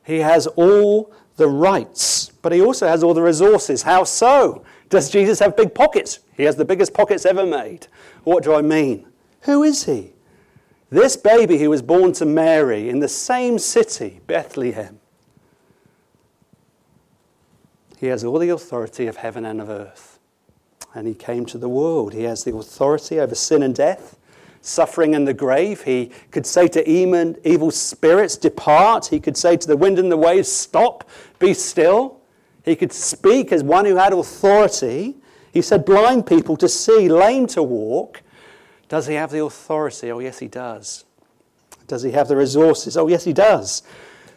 He 0.04 0.18
has 0.18 0.46
all 0.46 1.12
the 1.36 1.48
rights, 1.48 2.30
but 2.42 2.52
he 2.52 2.60
also 2.60 2.86
has 2.86 3.02
all 3.02 3.14
the 3.14 3.22
resources. 3.22 3.82
How 3.82 4.04
so? 4.04 4.64
Does 4.88 5.10
Jesus 5.10 5.38
have 5.38 5.56
big 5.56 5.74
pockets? 5.74 6.20
He 6.36 6.44
has 6.44 6.56
the 6.56 6.64
biggest 6.64 6.92
pockets 6.94 7.24
ever 7.24 7.46
made. 7.46 7.86
What 8.24 8.44
do 8.44 8.54
I 8.54 8.62
mean? 8.62 9.06
Who 9.42 9.62
is 9.62 9.84
he? 9.84 10.12
This 10.90 11.16
baby 11.16 11.58
who 11.58 11.70
was 11.70 11.82
born 11.82 12.12
to 12.14 12.26
Mary 12.26 12.88
in 12.88 12.98
the 13.00 13.08
same 13.08 13.58
city, 13.58 14.20
Bethlehem. 14.26 14.99
He 18.00 18.06
has 18.06 18.24
all 18.24 18.38
the 18.38 18.48
authority 18.48 19.06
of 19.06 19.18
heaven 19.18 19.44
and 19.44 19.60
of 19.60 19.68
earth. 19.68 20.18
And 20.94 21.06
he 21.06 21.14
came 21.14 21.44
to 21.46 21.58
the 21.58 21.68
world. 21.68 22.14
He 22.14 22.22
has 22.22 22.44
the 22.44 22.56
authority 22.56 23.20
over 23.20 23.34
sin 23.34 23.62
and 23.62 23.74
death 23.74 24.16
suffering 24.62 25.14
and 25.14 25.26
the 25.26 25.34
grave. 25.34 25.82
He 25.82 26.10
could 26.30 26.46
say 26.46 26.68
to 26.68 26.88
evil 26.88 27.70
spirits, 27.70 28.36
Depart. 28.36 29.06
He 29.06 29.20
could 29.20 29.36
say 29.36 29.56
to 29.56 29.66
the 29.66 29.76
wind 29.76 29.98
and 29.98 30.10
the 30.10 30.16
waves, 30.16 30.50
Stop, 30.50 31.08
be 31.38 31.54
still. 31.54 32.20
He 32.64 32.76
could 32.76 32.92
speak 32.92 33.52
as 33.52 33.62
one 33.62 33.84
who 33.84 33.96
had 33.96 34.12
authority. 34.12 35.16
He 35.52 35.62
said, 35.62 35.84
Blind 35.84 36.26
people 36.26 36.56
to 36.58 36.68
see, 36.68 37.08
lame 37.08 37.46
to 37.48 37.62
walk. 37.62 38.22
Does 38.88 39.06
he 39.06 39.14
have 39.14 39.30
the 39.30 39.44
authority? 39.44 40.10
Oh, 40.10 40.18
yes, 40.18 40.38
he 40.38 40.48
does. 40.48 41.04
Does 41.86 42.02
he 42.02 42.12
have 42.12 42.28
the 42.28 42.36
resources? 42.36 42.96
Oh, 42.96 43.08
yes, 43.08 43.24
he 43.24 43.32
does. 43.32 43.82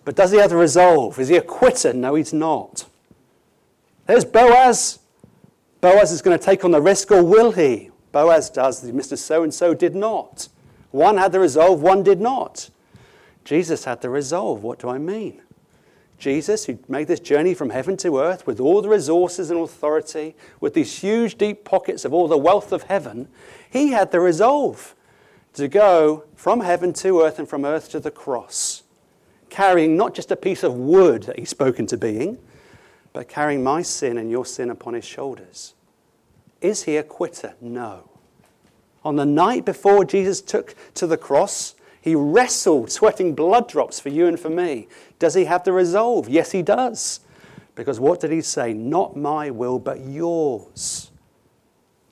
But 0.06 0.16
does 0.16 0.32
he 0.32 0.38
have 0.38 0.50
the 0.50 0.58
resolve? 0.58 1.20
Is 1.20 1.30
he 1.30 1.38
a 1.38 1.42
quitter? 1.42 1.94
No, 1.94 2.16
he's 2.16 2.34
not. 2.34 2.86
There's 4.06 4.26
Boaz. 4.26 5.00
Boaz 5.82 6.12
is 6.12 6.22
going 6.22 6.38
to 6.38 6.44
take 6.44 6.64
on 6.66 6.72
the 6.72 6.82
risk, 6.82 7.12
or 7.12 7.24
will 7.24 7.52
he? 7.52 7.92
Boaz 8.12 8.50
does, 8.50 8.84
Mr. 8.84 9.18
So 9.18 9.44
and 9.44 9.54
so 9.54 9.74
did 9.74 9.96
not. 9.96 10.48
One 10.92 11.18
had 11.18 11.32
the 11.32 11.40
resolve, 11.40 11.82
one 11.82 12.04
did 12.04 12.22
not. 12.22 12.70
Jesus 13.44 13.86
had 13.86 14.02
the 14.02 14.10
resolve. 14.10 14.64
What 14.64 14.80
do 14.80 14.90
I 14.90 14.98
mean? 14.98 15.42
Jesus, 16.20 16.66
who 16.66 16.80
made 16.88 17.08
this 17.08 17.20
journey 17.20 17.54
from 17.54 17.72
heaven 17.72 17.98
to 17.98 18.20
earth 18.20 18.48
with 18.48 18.60
all 18.60 18.82
the 18.82 18.88
resources 18.88 19.50
and 19.50 19.60
authority, 19.60 20.36
with 20.62 20.74
these 20.74 21.00
huge, 21.00 21.38
deep 21.38 21.66
pockets 21.66 22.06
of 22.06 22.14
all 22.14 22.28
the 22.28 22.38
wealth 22.38 22.72
of 22.72 22.84
heaven, 22.84 23.28
he 23.70 23.90
had 23.90 24.12
the 24.12 24.20
resolve 24.20 24.96
to 25.54 25.68
go 25.68 26.24
from 26.36 26.62
heaven 26.62 26.94
to 26.94 27.22
earth 27.22 27.40
and 27.40 27.50
from 27.50 27.66
earth 27.66 27.90
to 27.90 28.00
the 28.00 28.12
cross, 28.12 28.84
carrying 29.50 29.98
not 29.98 30.14
just 30.14 30.32
a 30.32 30.36
piece 30.36 30.64
of 30.64 30.76
wood 30.76 31.24
that 31.24 31.40
he 31.40 31.46
spoke 31.46 31.80
into 31.80 31.98
being, 31.98 32.38
but 33.14 33.30
carrying 33.30 33.64
my 33.64 33.82
sin 33.82 34.18
and 34.18 34.30
your 34.30 34.46
sin 34.46 34.70
upon 34.70 34.96
his 34.96 35.06
shoulders. 35.06 35.76
Is 36.62 36.84
he 36.84 36.98
a 36.98 37.04
quitter? 37.04 37.54
No. 37.62 38.10
On 39.06 39.16
the 39.16 39.26
night 39.26 39.66
before 39.66 40.04
Jesus 40.04 40.42
took 40.42 40.76
to 40.96 41.06
the 41.06 41.18
cross, 41.18 41.76
he 42.02 42.16
wrestled, 42.16 42.92
sweating 42.92 43.36
blood 43.36 43.70
drops 43.70 44.00
for 44.00 44.10
you 44.10 44.28
and 44.28 44.40
for 44.40 44.50
me. 44.50 44.88
Does 45.20 45.36
he 45.36 45.46
have 45.46 45.64
the 45.64 45.72
resolve? 45.72 46.28
Yes, 46.28 46.52
he 46.52 46.62
does. 46.62 47.20
Because 47.76 48.00
what 48.00 48.20
did 48.20 48.32
he 48.32 48.42
say? 48.42 48.74
Not 48.74 49.16
my 49.16 49.50
will, 49.50 49.80
but 49.80 50.00
yours. 50.02 51.12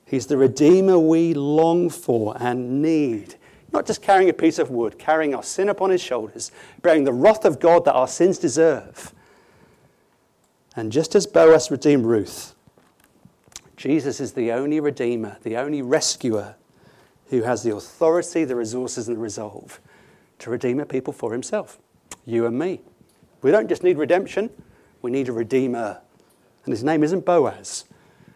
He's 0.06 0.26
the 0.26 0.36
Redeemer 0.36 0.98
we 0.98 1.34
long 1.34 1.88
for 1.88 2.36
and 2.38 2.82
need. 2.82 3.36
Not 3.72 3.86
just 3.86 4.02
carrying 4.02 4.28
a 4.28 4.34
piece 4.34 4.58
of 4.58 4.70
wood, 4.70 4.98
carrying 4.98 5.34
our 5.34 5.42
sin 5.42 5.68
upon 5.68 5.90
his 5.90 6.02
shoulders, 6.02 6.52
bearing 6.82 7.04
the 7.04 7.12
wrath 7.12 7.44
of 7.44 7.58
God 7.58 7.86
that 7.86 7.94
our 7.94 8.08
sins 8.08 8.38
deserve. 8.38 9.14
And 10.74 10.90
just 10.90 11.14
as 11.14 11.26
Boaz 11.26 11.70
redeemed 11.70 12.06
Ruth, 12.06 12.54
Jesus 13.76 14.20
is 14.20 14.32
the 14.32 14.52
only 14.52 14.80
Redeemer, 14.80 15.36
the 15.42 15.56
only 15.56 15.82
rescuer 15.82 16.54
who 17.28 17.42
has 17.42 17.62
the 17.62 17.74
authority, 17.74 18.44
the 18.44 18.56
resources, 18.56 19.08
and 19.08 19.16
the 19.16 19.20
resolve 19.20 19.80
to 20.38 20.50
redeem 20.50 20.80
a 20.80 20.86
people 20.86 21.12
for 21.12 21.32
himself. 21.32 21.78
You 22.24 22.46
and 22.46 22.58
me. 22.58 22.80
We 23.42 23.50
don't 23.50 23.68
just 23.68 23.82
need 23.82 23.98
redemption, 23.98 24.50
we 25.02 25.10
need 25.10 25.28
a 25.28 25.32
Redeemer. 25.32 26.00
And 26.64 26.72
his 26.72 26.84
name 26.84 27.02
isn't 27.02 27.24
Boaz, 27.24 27.84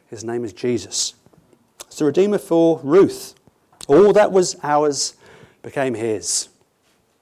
his 0.09 0.25
name 0.25 0.45
is 0.45 0.53
Jesus. 0.53 1.15
It's 1.87 1.99
the 1.99 2.05
Redeemer 2.05 2.39
for 2.39 2.81
Ruth. 2.83 3.35
All 3.89 4.13
that 4.13 4.33
was 4.33 4.57
ours 4.63 5.15
became 5.63 5.95
his, 5.95 6.49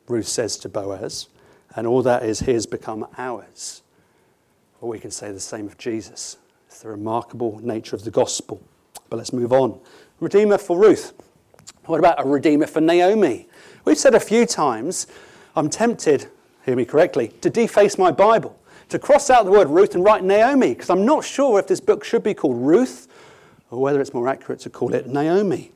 Ruth 0.08 0.28
says 0.28 0.56
to 0.58 0.68
Boaz, 0.68 1.28
and 1.76 1.86
all 1.86 2.02
that 2.02 2.24
is 2.24 2.40
his 2.40 2.66
become 2.66 3.06
ours. 3.18 3.82
We 4.84 4.98
can 4.98 5.10
say 5.10 5.32
the 5.32 5.40
same 5.40 5.66
of 5.66 5.78
Jesus. 5.78 6.36
It's 6.66 6.80
the 6.80 6.88
remarkable 6.88 7.58
nature 7.62 7.96
of 7.96 8.04
the 8.04 8.10
gospel. 8.10 8.62
But 9.08 9.16
let's 9.16 9.32
move 9.32 9.52
on. 9.52 9.80
Redeemer 10.20 10.58
for 10.58 10.78
Ruth. 10.78 11.14
What 11.86 11.98
about 11.98 12.24
a 12.24 12.28
redeemer 12.28 12.66
for 12.66 12.80
Naomi? 12.80 13.48
We've 13.84 13.98
said 13.98 14.14
a 14.14 14.20
few 14.20 14.44
times, 14.46 15.06
I'm 15.56 15.70
tempted, 15.70 16.28
hear 16.64 16.76
me 16.76 16.84
correctly, 16.84 17.28
to 17.40 17.48
deface 17.48 17.96
my 17.96 18.10
Bible, 18.10 18.58
to 18.90 18.98
cross 18.98 19.30
out 19.30 19.44
the 19.44 19.50
word 19.50 19.68
Ruth 19.68 19.94
and 19.94 20.04
write 20.04 20.22
Naomi, 20.22 20.74
because 20.74 20.90
I'm 20.90 21.06
not 21.06 21.24
sure 21.24 21.58
if 21.58 21.66
this 21.66 21.80
book 21.80 22.04
should 22.04 22.22
be 22.22 22.34
called 22.34 22.56
Ruth 22.56 23.08
or 23.70 23.80
whether 23.80 24.00
it's 24.00 24.14
more 24.14 24.28
accurate 24.28 24.60
to 24.60 24.70
call 24.70 24.94
it 24.94 25.06
Naomi. 25.06 25.72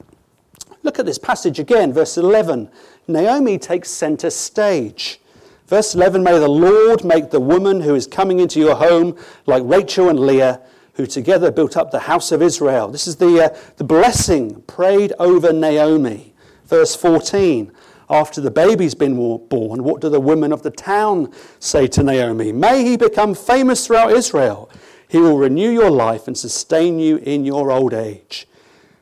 Look 0.83 0.99
at 0.99 1.07
this 1.07 1.19
passage 1.19 1.59
again, 1.59 1.93
verse 1.93 2.17
11. 2.17 2.71
Naomi 3.07 3.59
takes 3.59 3.91
center 3.91 4.31
stage. 4.31 5.21
Verse 5.69 5.95
11 5.95 6.23
May 6.23 6.39
the 6.39 6.49
Lord 6.49 7.05
make 7.05 7.31
the 7.31 7.41
woman 7.41 7.83
who 7.83 7.95
is 7.95 8.07
coming 8.07 8.41
into 8.41 8.59
your 8.59 8.75
home 8.77 9.17
like 9.47 9.63
Rachel 9.65 10.09
and 10.09 10.19
Leah 10.19 10.61
who 10.95 11.07
together 11.07 11.53
built 11.53 11.77
up 11.77 11.93
the 11.93 12.01
house 12.01 12.33
of 12.33 12.43
Israel. 12.43 12.89
This 12.89 13.07
is 13.07 13.17
the, 13.17 13.45
uh, 13.45 13.57
the 13.77 13.85
blessing 13.85 14.63
prayed 14.63 15.13
over 15.21 15.53
Naomi. 15.53 16.35
Verse 16.65 16.97
14 16.97 17.71
After 18.11 18.41
the 18.41 18.51
baby's 18.51 18.97
been 18.97 19.15
born, 19.15 19.85
what 19.85 20.01
do 20.01 20.09
the 20.09 20.19
women 20.19 20.53
of 20.53 20.65
the 20.65 20.73
town 20.73 21.33
say 21.61 21.87
to 21.87 22.03
Naomi? 22.03 22.51
May 22.51 22.83
he 22.83 22.97
become 22.97 23.37
famous 23.37 23.87
throughout 23.87 24.11
Israel. 24.11 24.69
He 25.07 25.19
will 25.19 25.39
renew 25.39 25.71
your 25.71 25.91
life 25.91 26.27
and 26.27 26.37
sustain 26.37 26.99
you 26.99 27.19
in 27.19 27.45
your 27.45 27.71
old 27.71 27.95
age. 27.95 28.49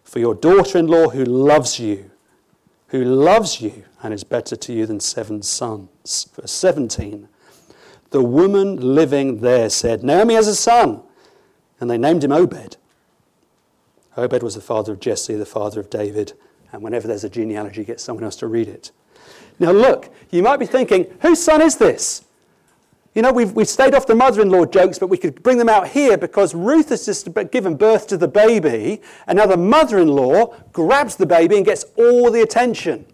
For 0.04 0.18
your 0.18 0.34
daughter 0.34 0.76
in 0.78 0.88
law 0.88 1.08
who 1.08 1.24
loves 1.24 1.80
you, 1.80 2.10
who 2.88 3.02
loves 3.04 3.62
you 3.62 3.85
and 4.06 4.14
is 4.14 4.22
better 4.22 4.54
to 4.54 4.72
you 4.72 4.86
than 4.86 5.00
seven 5.00 5.42
sons. 5.42 6.28
Verse 6.34 6.52
17 6.52 7.28
The 8.10 8.22
woman 8.22 8.94
living 8.94 9.40
there 9.40 9.68
said, 9.68 10.04
Naomi 10.04 10.34
has 10.34 10.46
a 10.46 10.54
son 10.54 11.02
and 11.80 11.90
they 11.90 11.98
named 11.98 12.22
him 12.22 12.30
Obed. 12.30 12.76
Obed 14.16 14.42
was 14.44 14.54
the 14.54 14.60
father 14.60 14.92
of 14.92 15.00
Jesse, 15.00 15.34
the 15.34 15.44
father 15.44 15.80
of 15.80 15.90
David, 15.90 16.34
and 16.72 16.82
whenever 16.82 17.08
there's 17.08 17.24
a 17.24 17.28
genealogy, 17.28 17.84
get 17.84 18.00
someone 18.00 18.22
else 18.24 18.36
to 18.36 18.46
read 18.46 18.68
it. 18.68 18.92
Now, 19.58 19.72
look, 19.72 20.08
you 20.30 20.42
might 20.42 20.58
be 20.58 20.66
thinking, 20.66 21.06
whose 21.20 21.42
son 21.42 21.60
is 21.60 21.76
this? 21.76 22.24
You 23.14 23.22
know, 23.22 23.32
we've, 23.32 23.52
we've 23.52 23.68
stayed 23.68 23.94
off 23.94 24.06
the 24.06 24.14
mother 24.14 24.40
in 24.40 24.50
law 24.50 24.66
jokes, 24.66 25.00
but 25.00 25.08
we 25.08 25.18
could 25.18 25.42
bring 25.42 25.58
them 25.58 25.68
out 25.68 25.88
here 25.88 26.16
because 26.16 26.54
Ruth 26.54 26.90
has 26.90 27.04
just 27.06 27.28
given 27.50 27.74
birth 27.74 28.06
to 28.08 28.16
the 28.16 28.28
baby, 28.28 29.02
and 29.26 29.36
now 29.36 29.46
the 29.46 29.56
mother 29.56 29.98
in 29.98 30.08
law 30.08 30.54
grabs 30.72 31.16
the 31.16 31.26
baby 31.26 31.56
and 31.56 31.66
gets 31.66 31.84
all 31.96 32.30
the 32.30 32.42
attention. 32.42 33.04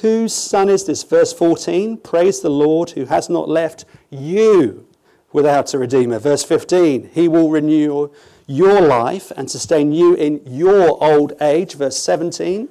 Whose 0.00 0.32
son 0.32 0.68
is 0.68 0.84
this? 0.84 1.02
Verse 1.02 1.32
14 1.32 1.98
Praise 1.98 2.40
the 2.40 2.50
Lord 2.50 2.90
who 2.90 3.04
has 3.06 3.28
not 3.28 3.48
left 3.48 3.84
you 4.08 4.86
without 5.32 5.74
a 5.74 5.78
redeemer. 5.78 6.18
Verse 6.18 6.42
15, 6.42 7.10
he 7.12 7.28
will 7.28 7.50
renew 7.50 8.10
your 8.46 8.80
life 8.80 9.30
and 9.36 9.50
sustain 9.50 9.92
you 9.92 10.14
in 10.14 10.40
your 10.46 11.02
old 11.02 11.34
age. 11.40 11.74
Verse 11.74 11.96
17, 11.98 12.68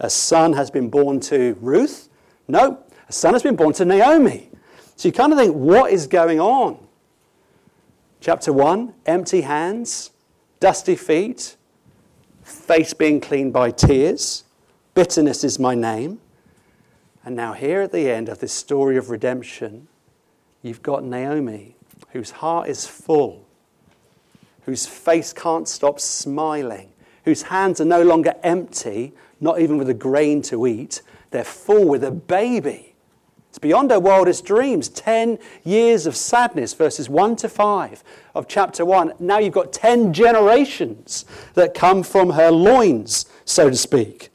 a 0.00 0.10
son 0.10 0.52
has 0.54 0.70
been 0.70 0.88
born 0.90 1.20
to 1.20 1.56
Ruth. 1.60 2.08
No, 2.48 2.82
a 3.08 3.12
son 3.12 3.32
has 3.34 3.42
been 3.42 3.56
born 3.56 3.72
to 3.74 3.84
Naomi. 3.84 4.50
So 4.96 5.08
you 5.08 5.12
kind 5.12 5.32
of 5.32 5.38
think, 5.38 5.54
what 5.54 5.92
is 5.92 6.06
going 6.06 6.40
on? 6.40 6.78
Chapter 8.20 8.52
1, 8.52 8.94
empty 9.06 9.42
hands, 9.42 10.10
dusty 10.60 10.96
feet, 10.96 11.56
face 12.42 12.94
being 12.94 13.20
cleaned 13.20 13.52
by 13.52 13.70
tears, 13.70 14.44
bitterness 14.94 15.44
is 15.44 15.58
my 15.58 15.74
name. 15.74 16.20
And 17.24 17.34
now, 17.34 17.54
here 17.54 17.80
at 17.80 17.92
the 17.92 18.10
end 18.10 18.28
of 18.28 18.38
this 18.38 18.52
story 18.52 18.96
of 18.96 19.08
redemption, 19.08 19.88
you've 20.62 20.82
got 20.82 21.04
Naomi 21.04 21.74
whose 22.14 22.30
heart 22.30 22.68
is 22.68 22.86
full, 22.86 23.44
whose 24.62 24.86
face 24.86 25.32
can't 25.32 25.68
stop 25.68 25.98
smiling, 25.98 26.90
whose 27.24 27.42
hands 27.42 27.80
are 27.80 27.84
no 27.84 28.02
longer 28.02 28.34
empty, 28.42 29.12
not 29.40 29.60
even 29.60 29.78
with 29.78 29.88
a 29.88 29.94
grain 29.94 30.40
to 30.40 30.66
eat. 30.66 31.02
They're 31.32 31.44
full 31.44 31.88
with 31.88 32.04
a 32.04 32.12
baby. 32.12 32.94
It's 33.48 33.58
beyond 33.58 33.90
her 33.90 33.98
wildest 33.98 34.44
dreams. 34.44 34.88
10 34.88 35.38
years 35.64 36.06
of 36.06 36.16
sadness, 36.16 36.72
verses 36.72 37.08
1 37.08 37.36
to 37.36 37.48
5 37.48 38.04
of 38.34 38.46
chapter 38.46 38.84
1. 38.84 39.14
Now 39.18 39.38
you've 39.38 39.52
got 39.52 39.72
10 39.72 40.12
generations 40.12 41.24
that 41.54 41.74
come 41.74 42.02
from 42.04 42.30
her 42.30 42.50
loins, 42.50 43.26
so 43.44 43.70
to 43.70 43.76
speak. 43.76 44.30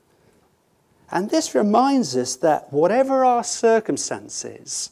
And 1.11 1.29
this 1.29 1.55
reminds 1.55 2.15
us 2.15 2.35
that 2.37 2.71
whatever 2.71 3.25
our 3.25 3.43
circumstances, 3.43 4.91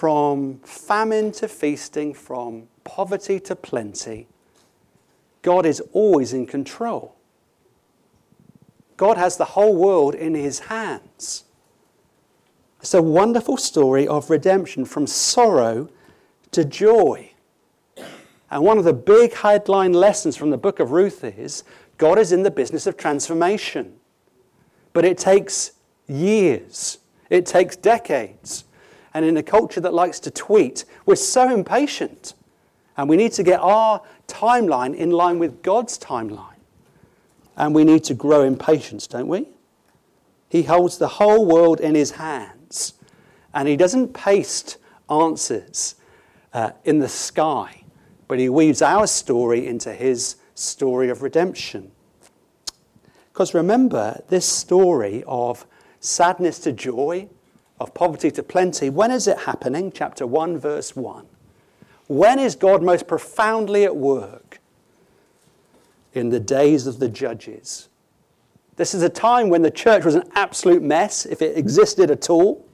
from 0.00 0.58
famine 0.60 1.30
to 1.30 1.46
feasting, 1.46 2.14
from 2.14 2.68
poverty 2.84 3.38
to 3.38 3.54
plenty, 3.54 4.26
God 5.42 5.66
is 5.66 5.80
always 5.92 6.32
in 6.32 6.46
control. 6.46 7.14
God 8.96 9.18
has 9.18 9.36
the 9.36 9.44
whole 9.44 9.76
world 9.76 10.14
in 10.14 10.34
his 10.34 10.58
hands. 10.60 11.44
It's 12.80 12.94
a 12.94 13.02
wonderful 13.02 13.56
story 13.56 14.08
of 14.08 14.30
redemption 14.30 14.84
from 14.84 15.06
sorrow 15.06 15.90
to 16.52 16.64
joy. 16.64 17.32
And 18.50 18.64
one 18.64 18.78
of 18.78 18.84
the 18.84 18.94
big 18.94 19.34
headline 19.34 19.92
lessons 19.92 20.34
from 20.34 20.50
the 20.50 20.56
book 20.56 20.80
of 20.80 20.92
Ruth 20.92 21.22
is 21.22 21.62
God 21.98 22.18
is 22.18 22.32
in 22.32 22.42
the 22.42 22.50
business 22.50 22.86
of 22.86 22.96
transformation. 22.96 23.99
But 24.92 25.04
it 25.04 25.18
takes 25.18 25.72
years, 26.06 26.98
it 27.28 27.46
takes 27.46 27.76
decades. 27.76 28.64
And 29.12 29.24
in 29.24 29.36
a 29.36 29.42
culture 29.42 29.80
that 29.80 29.92
likes 29.92 30.20
to 30.20 30.30
tweet, 30.30 30.84
we're 31.04 31.16
so 31.16 31.52
impatient. 31.52 32.34
And 32.96 33.08
we 33.08 33.16
need 33.16 33.32
to 33.32 33.42
get 33.42 33.60
our 33.60 34.02
timeline 34.28 34.94
in 34.94 35.10
line 35.10 35.38
with 35.38 35.62
God's 35.62 35.98
timeline. 35.98 36.46
And 37.56 37.74
we 37.74 37.84
need 37.84 38.04
to 38.04 38.14
grow 38.14 38.42
in 38.42 38.56
patience, 38.56 39.06
don't 39.06 39.26
we? 39.26 39.48
He 40.48 40.62
holds 40.62 40.98
the 40.98 41.08
whole 41.08 41.44
world 41.44 41.80
in 41.80 41.94
his 41.94 42.12
hands. 42.12 42.94
And 43.52 43.66
he 43.66 43.76
doesn't 43.76 44.14
paste 44.14 44.78
answers 45.08 45.96
uh, 46.52 46.70
in 46.84 46.98
the 46.98 47.08
sky, 47.08 47.82
but 48.28 48.38
he 48.38 48.48
weaves 48.48 48.82
our 48.82 49.06
story 49.06 49.66
into 49.66 49.92
his 49.92 50.36
story 50.54 51.10
of 51.10 51.22
redemption. 51.22 51.90
Because 53.32 53.54
remember, 53.54 54.22
this 54.28 54.46
story 54.46 55.22
of 55.26 55.66
sadness 56.00 56.58
to 56.60 56.72
joy, 56.72 57.28
of 57.78 57.94
poverty 57.94 58.30
to 58.32 58.42
plenty, 58.42 58.90
when 58.90 59.10
is 59.10 59.26
it 59.26 59.38
happening? 59.38 59.92
Chapter 59.92 60.26
1, 60.26 60.58
verse 60.58 60.96
1. 60.96 61.26
When 62.08 62.38
is 62.38 62.56
God 62.56 62.82
most 62.82 63.06
profoundly 63.06 63.84
at 63.84 63.96
work? 63.96 64.60
In 66.12 66.30
the 66.30 66.40
days 66.40 66.88
of 66.88 66.98
the 66.98 67.08
judges. 67.08 67.88
This 68.76 68.94
is 68.94 69.02
a 69.02 69.08
time 69.08 69.48
when 69.48 69.62
the 69.62 69.70
church 69.70 70.04
was 70.04 70.16
an 70.16 70.28
absolute 70.34 70.82
mess, 70.82 71.24
if 71.24 71.40
it 71.40 71.56
existed 71.56 72.10
at 72.10 72.28
all. 72.28 72.66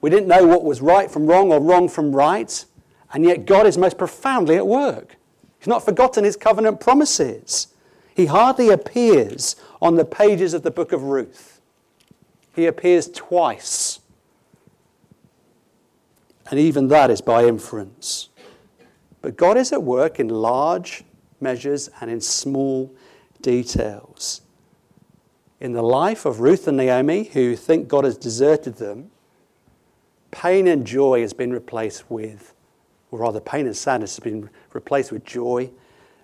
We 0.00 0.10
didn't 0.10 0.28
know 0.28 0.46
what 0.46 0.64
was 0.64 0.80
right 0.82 1.10
from 1.10 1.26
wrong 1.26 1.52
or 1.52 1.60
wrong 1.60 1.88
from 1.88 2.14
right, 2.14 2.64
and 3.12 3.24
yet 3.24 3.46
God 3.46 3.66
is 3.66 3.78
most 3.78 3.96
profoundly 3.96 4.56
at 4.56 4.66
work. 4.66 5.16
He's 5.58 5.68
not 5.68 5.84
forgotten 5.84 6.24
his 6.24 6.36
covenant 6.36 6.80
promises. 6.80 7.68
He 8.14 8.26
hardly 8.26 8.70
appears 8.70 9.56
on 9.82 9.96
the 9.96 10.04
pages 10.04 10.54
of 10.54 10.62
the 10.62 10.70
book 10.70 10.92
of 10.92 11.02
Ruth. 11.02 11.60
He 12.54 12.66
appears 12.66 13.08
twice. 13.08 14.00
And 16.50 16.60
even 16.60 16.88
that 16.88 17.10
is 17.10 17.20
by 17.20 17.44
inference. 17.44 18.28
But 19.20 19.36
God 19.36 19.56
is 19.56 19.72
at 19.72 19.82
work 19.82 20.20
in 20.20 20.28
large 20.28 21.02
measures 21.40 21.90
and 22.00 22.10
in 22.10 22.20
small 22.20 22.94
details 23.42 24.42
in 25.64 25.72
the 25.72 25.82
life 25.82 26.26
of 26.26 26.40
Ruth 26.40 26.68
and 26.68 26.76
Naomi, 26.76 27.24
who 27.24 27.56
think 27.56 27.88
God 27.88 28.04
has 28.04 28.18
deserted 28.18 28.76
them, 28.76 29.10
pain 30.30 30.66
and 30.66 30.86
joy 30.86 31.22
has 31.22 31.32
been 31.32 31.54
replaced 31.54 32.10
with, 32.10 32.52
or 33.10 33.20
rather, 33.20 33.40
pain 33.40 33.64
and 33.64 33.74
sadness 33.74 34.16
has 34.16 34.22
been 34.22 34.50
replaced 34.74 35.10
with 35.10 35.24
joy 35.24 35.70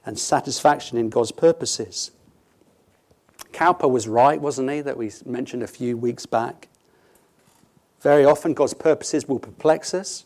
and 0.04 0.18
satisfaction 0.18 0.98
in 0.98 1.10
God's 1.10 1.32
purposes. 1.32 2.10
Cowper 3.52 3.88
was 3.88 4.08
right, 4.08 4.40
wasn't 4.40 4.70
he, 4.70 4.80
that 4.80 4.96
we 4.96 5.10
mentioned 5.24 5.62
a 5.62 5.66
few 5.66 5.96
weeks 5.96 6.26
back? 6.26 6.68
Very 8.00 8.24
often, 8.24 8.54
God's 8.54 8.74
purposes 8.74 9.28
will 9.28 9.38
perplex 9.38 9.92
us. 9.92 10.24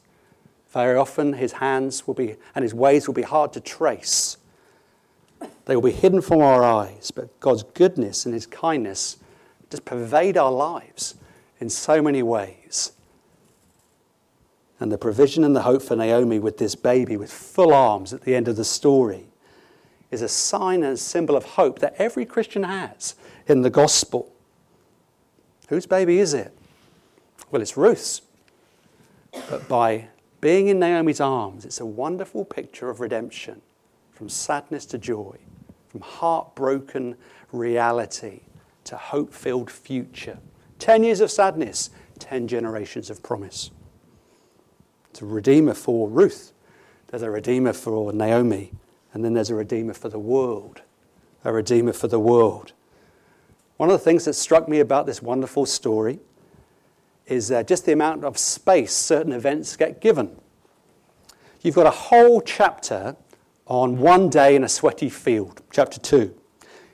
Very 0.70 0.96
often, 0.96 1.32
his 1.32 1.52
hands 1.52 2.06
will 2.06 2.14
be, 2.14 2.36
and 2.54 2.62
his 2.62 2.74
ways 2.74 3.06
will 3.06 3.14
be 3.14 3.22
hard 3.22 3.52
to 3.54 3.60
trace. 3.60 4.36
They 5.66 5.74
will 5.76 5.82
be 5.82 5.92
hidden 5.92 6.20
from 6.20 6.40
our 6.40 6.62
eyes, 6.62 7.10
but 7.10 7.40
God's 7.40 7.62
goodness 7.62 8.26
and 8.26 8.34
His 8.34 8.46
kindness 8.46 9.16
just 9.70 9.84
pervade 9.84 10.36
our 10.36 10.52
lives 10.52 11.14
in 11.58 11.70
so 11.70 12.02
many 12.02 12.22
ways. 12.22 12.92
And 14.78 14.92
the 14.92 14.98
provision 14.98 15.44
and 15.44 15.56
the 15.56 15.62
hope 15.62 15.82
for 15.82 15.96
Naomi 15.96 16.38
with 16.38 16.58
this 16.58 16.74
baby 16.74 17.16
with 17.16 17.32
full 17.32 17.72
arms 17.72 18.12
at 18.12 18.22
the 18.22 18.34
end 18.34 18.48
of 18.48 18.56
the 18.56 18.64
story 18.64 19.26
is 20.14 20.22
a 20.22 20.28
sign 20.28 20.82
and 20.82 20.98
symbol 20.98 21.36
of 21.36 21.44
hope 21.44 21.80
that 21.80 21.94
every 21.98 22.24
Christian 22.24 22.62
has 22.62 23.16
in 23.46 23.60
the 23.60 23.68
gospel. 23.68 24.32
Whose 25.68 25.86
baby 25.86 26.20
is 26.20 26.32
it? 26.32 26.56
Well, 27.50 27.60
it's 27.60 27.76
Ruth's. 27.76 28.22
But 29.50 29.68
by 29.68 30.08
being 30.40 30.68
in 30.68 30.78
Naomi's 30.78 31.20
arms, 31.20 31.64
it's 31.64 31.80
a 31.80 31.86
wonderful 31.86 32.44
picture 32.44 32.88
of 32.88 33.00
redemption 33.00 33.60
from 34.12 34.28
sadness 34.28 34.86
to 34.86 34.98
joy, 34.98 35.36
from 35.88 36.00
heartbroken 36.00 37.16
reality 37.50 38.40
to 38.84 38.96
hope 38.96 39.32
filled 39.32 39.70
future. 39.70 40.38
Ten 40.78 41.02
years 41.02 41.20
of 41.20 41.30
sadness, 41.30 41.90
ten 42.18 42.46
generations 42.46 43.10
of 43.10 43.22
promise. 43.22 43.70
It's 45.10 45.22
a 45.22 45.26
redeemer 45.26 45.74
for 45.74 46.08
Ruth, 46.08 46.52
there's 47.08 47.22
a 47.22 47.30
redeemer 47.30 47.72
for 47.72 48.12
Naomi, 48.12 48.72
and 49.14 49.24
then 49.24 49.32
there's 49.32 49.48
a 49.48 49.54
redeemer 49.54 49.94
for 49.94 50.08
the 50.10 50.18
world. 50.18 50.82
A 51.44 51.52
redeemer 51.52 51.92
for 51.92 52.08
the 52.08 52.18
world. 52.18 52.72
One 53.76 53.88
of 53.88 53.98
the 53.98 54.04
things 54.04 54.24
that 54.24 54.34
struck 54.34 54.68
me 54.68 54.80
about 54.80 55.06
this 55.06 55.22
wonderful 55.22 55.66
story 55.66 56.18
is 57.26 57.50
uh, 57.50 57.62
just 57.62 57.86
the 57.86 57.92
amount 57.92 58.24
of 58.24 58.36
space 58.36 58.92
certain 58.92 59.32
events 59.32 59.76
get 59.76 60.00
given. 60.00 60.36
You've 61.62 61.74
got 61.74 61.86
a 61.86 61.90
whole 61.90 62.40
chapter 62.40 63.16
on 63.66 63.98
one 63.98 64.28
day 64.28 64.54
in 64.54 64.64
a 64.64 64.68
sweaty 64.68 65.08
field, 65.08 65.62
chapter 65.70 65.98
2. 65.98 66.34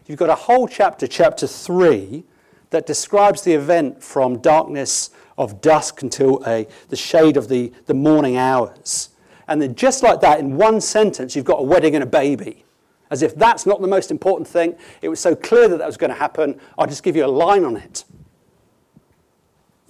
You've 0.06 0.18
got 0.18 0.30
a 0.30 0.34
whole 0.34 0.68
chapter, 0.68 1.06
chapter 1.06 1.46
3, 1.46 2.24
that 2.70 2.86
describes 2.86 3.42
the 3.42 3.52
event 3.52 4.02
from 4.02 4.38
darkness 4.38 5.10
of 5.36 5.60
dusk 5.60 6.02
until 6.02 6.42
a, 6.46 6.66
the 6.88 6.96
shade 6.96 7.36
of 7.36 7.48
the, 7.48 7.72
the 7.86 7.94
morning 7.94 8.36
hours. 8.36 9.09
And 9.50 9.60
then, 9.60 9.74
just 9.74 10.04
like 10.04 10.20
that, 10.20 10.38
in 10.38 10.56
one 10.56 10.80
sentence, 10.80 11.34
you've 11.34 11.44
got 11.44 11.58
a 11.58 11.62
wedding 11.64 11.96
and 11.96 12.04
a 12.04 12.06
baby. 12.06 12.64
As 13.10 13.20
if 13.20 13.34
that's 13.34 13.66
not 13.66 13.80
the 13.82 13.88
most 13.88 14.12
important 14.12 14.46
thing. 14.46 14.76
It 15.02 15.08
was 15.08 15.18
so 15.18 15.34
clear 15.34 15.66
that 15.68 15.78
that 15.78 15.86
was 15.86 15.96
going 15.96 16.10
to 16.10 16.16
happen, 16.16 16.58
I'll 16.78 16.86
just 16.86 17.02
give 17.02 17.16
you 17.16 17.24
a 17.24 17.26
line 17.26 17.64
on 17.64 17.76
it. 17.76 18.04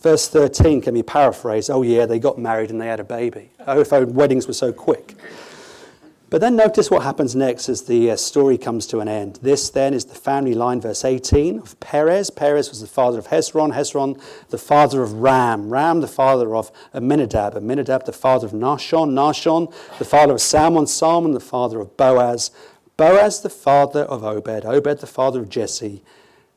Verse 0.00 0.28
13 0.28 0.80
can 0.80 0.94
be 0.94 1.02
paraphrased 1.02 1.70
Oh, 1.70 1.82
yeah, 1.82 2.06
they 2.06 2.18
got 2.18 2.38
married 2.38 2.70
and 2.70 2.80
they 2.80 2.86
had 2.86 3.00
a 3.00 3.04
baby. 3.04 3.50
Oh, 3.66 3.80
if 3.80 3.92
weddings 3.92 4.46
were 4.46 4.54
so 4.54 4.72
quick. 4.72 5.14
But 6.30 6.40
then 6.40 6.54
notice 6.54 6.92
what 6.92 7.02
happens 7.02 7.34
next 7.34 7.68
as 7.68 7.82
the 7.82 8.12
uh, 8.12 8.16
story 8.16 8.56
comes 8.56 8.86
to 8.86 9.00
an 9.00 9.08
end. 9.08 9.40
This 9.42 9.68
then 9.68 9.92
is 9.92 10.04
the 10.04 10.14
family 10.14 10.54
line, 10.54 10.80
verse 10.80 11.04
18 11.04 11.58
of 11.58 11.78
Perez. 11.80 12.30
Perez 12.30 12.70
was 12.70 12.80
the 12.80 12.86
father 12.86 13.18
of 13.18 13.26
Hezron. 13.26 13.74
Hezron, 13.74 14.20
the 14.48 14.56
father 14.56 15.02
of 15.02 15.14
Ram. 15.14 15.70
Ram, 15.70 16.00
the 16.00 16.06
father 16.06 16.54
of 16.54 16.70
Amminadab. 16.94 17.56
Amminadab, 17.56 18.04
the 18.04 18.12
father 18.12 18.46
of 18.46 18.52
Nahshon. 18.52 19.10
Nahshon, 19.10 19.74
the 19.98 20.04
father 20.04 20.34
of 20.34 20.40
Salmon. 20.40 20.86
Salmon, 20.86 21.32
the 21.32 21.40
father 21.40 21.80
of 21.80 21.96
Boaz. 21.96 22.52
Boaz, 22.96 23.40
the 23.40 23.50
father 23.50 24.04
of 24.04 24.22
Obed. 24.22 24.64
Obed, 24.64 25.00
the 25.00 25.08
father 25.08 25.40
of 25.40 25.48
Jesse. 25.48 26.04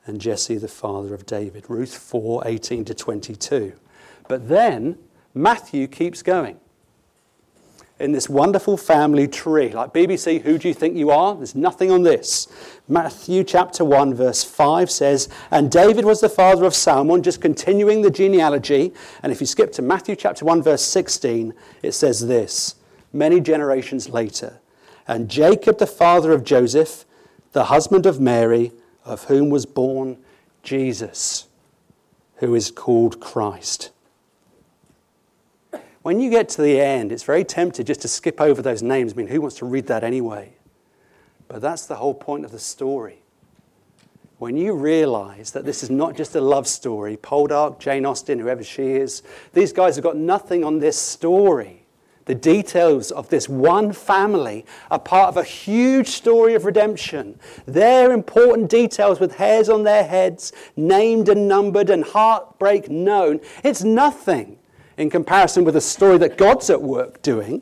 And 0.05 0.21
Jesse, 0.21 0.57
the 0.57 0.67
father 0.67 1.15
of 1.15 1.25
David. 1.25 1.65
Ruth 1.67 1.97
4 1.97 2.43
18 2.45 2.85
to 2.85 2.93
22. 2.93 3.73
But 4.27 4.49
then 4.49 4.99
Matthew 5.33 5.87
keeps 5.87 6.21
going 6.21 6.59
in 7.99 8.11
this 8.11 8.27
wonderful 8.27 8.75
family 8.75 9.27
tree. 9.27 9.69
Like 9.69 9.93
BBC, 9.93 10.41
who 10.41 10.57
do 10.57 10.67
you 10.67 10.73
think 10.73 10.97
you 10.97 11.11
are? 11.11 11.35
There's 11.35 11.55
nothing 11.55 11.91
on 11.91 12.03
this. 12.03 12.47
Matthew 12.87 13.43
chapter 13.43 13.85
1, 13.85 14.13
verse 14.13 14.43
5 14.43 14.89
says, 14.89 15.29
And 15.51 15.71
David 15.71 16.03
was 16.03 16.19
the 16.19 16.29
father 16.29 16.65
of 16.65 16.73
Salmon, 16.73 17.23
just 17.23 17.41
continuing 17.41 18.01
the 18.01 18.11
genealogy. 18.11 18.93
And 19.21 19.31
if 19.31 19.39
you 19.39 19.47
skip 19.47 19.71
to 19.73 19.81
Matthew 19.81 20.15
chapter 20.15 20.43
1, 20.43 20.63
verse 20.63 20.83
16, 20.83 21.53
it 21.81 21.93
says 21.93 22.27
this 22.27 22.75
many 23.13 23.39
generations 23.39 24.09
later. 24.09 24.59
And 25.07 25.29
Jacob, 25.29 25.77
the 25.77 25.87
father 25.87 26.31
of 26.31 26.43
Joseph, 26.43 27.05
the 27.51 27.65
husband 27.65 28.05
of 28.05 28.19
Mary, 28.19 28.71
of 29.05 29.25
whom 29.25 29.49
was 29.49 29.65
born 29.65 30.17
Jesus, 30.63 31.47
who 32.37 32.55
is 32.55 32.71
called 32.71 33.19
Christ. 33.19 33.91
When 36.03 36.19
you 36.19 36.29
get 36.29 36.49
to 36.49 36.61
the 36.61 36.79
end, 36.79 37.11
it's 37.11 37.23
very 37.23 37.45
tempted 37.45 37.87
just 37.87 38.01
to 38.01 38.07
skip 38.07 38.39
over 38.39 38.61
those 38.61 38.83
names. 38.83 39.13
I 39.13 39.15
mean, 39.15 39.27
who 39.27 39.41
wants 39.41 39.57
to 39.57 39.65
read 39.65 39.87
that 39.87 40.03
anyway? 40.03 40.53
But 41.47 41.61
that's 41.61 41.85
the 41.85 41.95
whole 41.95 42.13
point 42.13 42.45
of 42.45 42.51
the 42.51 42.59
story. 42.59 43.19
when 44.43 44.57
you 44.57 44.73
realize 44.73 45.51
that 45.51 45.63
this 45.63 45.83
is 45.83 45.89
not 45.89 46.17
just 46.17 46.35
a 46.35 46.41
love 46.41 46.67
story, 46.67 47.15
Poldark, 47.15 47.79
Jane 47.79 48.05
Austen, 48.05 48.39
whoever 48.39 48.61
she 48.61 48.83
is, 48.91 49.23
these 49.53 49.71
guys 49.71 49.95
have 49.95 50.03
got 50.03 50.17
nothing 50.17 50.65
on 50.65 50.79
this 50.79 50.97
story. 50.97 51.85
The 52.25 52.35
details 52.35 53.09
of 53.11 53.29
this 53.29 53.47
one 53.47 53.93
family 53.93 54.65
are 54.91 54.99
part 54.99 55.29
of 55.29 55.37
a 55.37 55.45
huge 55.45 56.07
story 56.07 56.55
of 56.55 56.65
redemption. 56.65 57.39
They're 57.65 58.11
important 58.11 58.69
details 58.69 59.21
with 59.21 59.35
hairs 59.35 59.69
on 59.69 59.83
their 59.83 60.03
heads, 60.03 60.51
named 60.75 61.29
and 61.29 61.47
numbered, 61.47 61.89
and 61.89 62.03
heartbreak 62.03 62.89
known. 62.89 63.39
It's 63.63 63.83
nothing 63.85 64.57
in 64.97 65.09
comparison 65.09 65.63
with 65.63 65.73
the 65.73 65.81
story 65.81 66.17
that 66.19 66.37
God's 66.37 66.69
at 66.69 66.81
work 66.81 67.21
doing. 67.21 67.61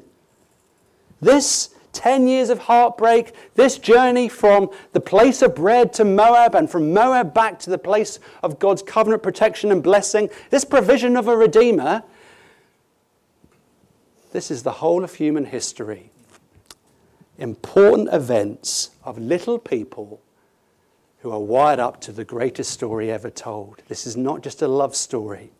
This 1.21 1.75
10 1.93 2.27
years 2.27 2.49
of 2.49 2.59
heartbreak, 2.59 3.33
this 3.55 3.77
journey 3.77 4.29
from 4.29 4.69
the 4.93 4.99
place 4.99 5.41
of 5.41 5.55
bread 5.55 5.93
to 5.93 6.05
Moab 6.05 6.55
and 6.55 6.69
from 6.69 6.93
Moab 6.93 7.33
back 7.33 7.59
to 7.59 7.69
the 7.69 7.77
place 7.77 8.19
of 8.43 8.59
God's 8.59 8.81
covenant 8.81 9.23
protection 9.23 9.71
and 9.71 9.83
blessing, 9.83 10.29
this 10.49 10.65
provision 10.65 11.17
of 11.17 11.27
a 11.27 11.35
Redeemer, 11.35 12.03
this 14.31 14.49
is 14.49 14.63
the 14.63 14.71
whole 14.71 15.03
of 15.03 15.15
human 15.15 15.45
history. 15.45 16.09
Important 17.37 18.09
events 18.13 18.91
of 19.03 19.17
little 19.17 19.59
people 19.59 20.21
who 21.19 21.31
are 21.31 21.39
wired 21.39 21.79
up 21.79 21.99
to 22.01 22.11
the 22.11 22.23
greatest 22.23 22.71
story 22.71 23.11
ever 23.11 23.29
told. 23.29 23.81
This 23.87 24.07
is 24.07 24.15
not 24.15 24.41
just 24.41 24.61
a 24.61 24.67
love 24.67 24.95
story, 24.95 25.51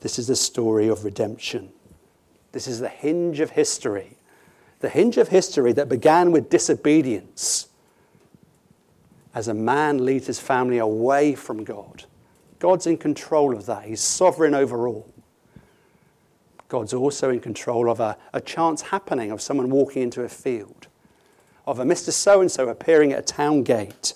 this 0.00 0.18
is 0.18 0.26
the 0.26 0.36
story 0.36 0.88
of 0.88 1.04
redemption. 1.04 1.70
This 2.52 2.66
is 2.66 2.80
the 2.80 2.88
hinge 2.88 3.40
of 3.40 3.50
history 3.50 4.16
the 4.80 4.88
hinge 4.88 5.18
of 5.18 5.28
history 5.28 5.72
that 5.72 5.88
began 5.88 6.32
with 6.32 6.50
disobedience 6.50 7.68
as 9.34 9.46
a 9.46 9.54
man 9.54 10.04
leads 10.04 10.26
his 10.26 10.40
family 10.40 10.78
away 10.78 11.34
from 11.34 11.62
God. 11.62 12.04
God's 12.58 12.86
in 12.86 12.96
control 12.98 13.54
of 13.54 13.66
that, 13.66 13.84
He's 13.84 14.00
sovereign 14.00 14.54
over 14.54 14.88
all. 14.88 15.08
God's 16.68 16.92
also 16.92 17.30
in 17.30 17.40
control 17.40 17.90
of 17.90 18.00
a, 18.00 18.16
a 18.32 18.40
chance 18.40 18.82
happening 18.82 19.30
of 19.30 19.40
someone 19.40 19.70
walking 19.70 20.02
into 20.02 20.22
a 20.22 20.28
field, 20.28 20.88
of 21.66 21.78
a 21.78 21.84
Mr. 21.84 22.10
So 22.10 22.40
and 22.40 22.50
so 22.50 22.68
appearing 22.68 23.12
at 23.12 23.18
a 23.18 23.22
town 23.22 23.62
gate. 23.62 24.14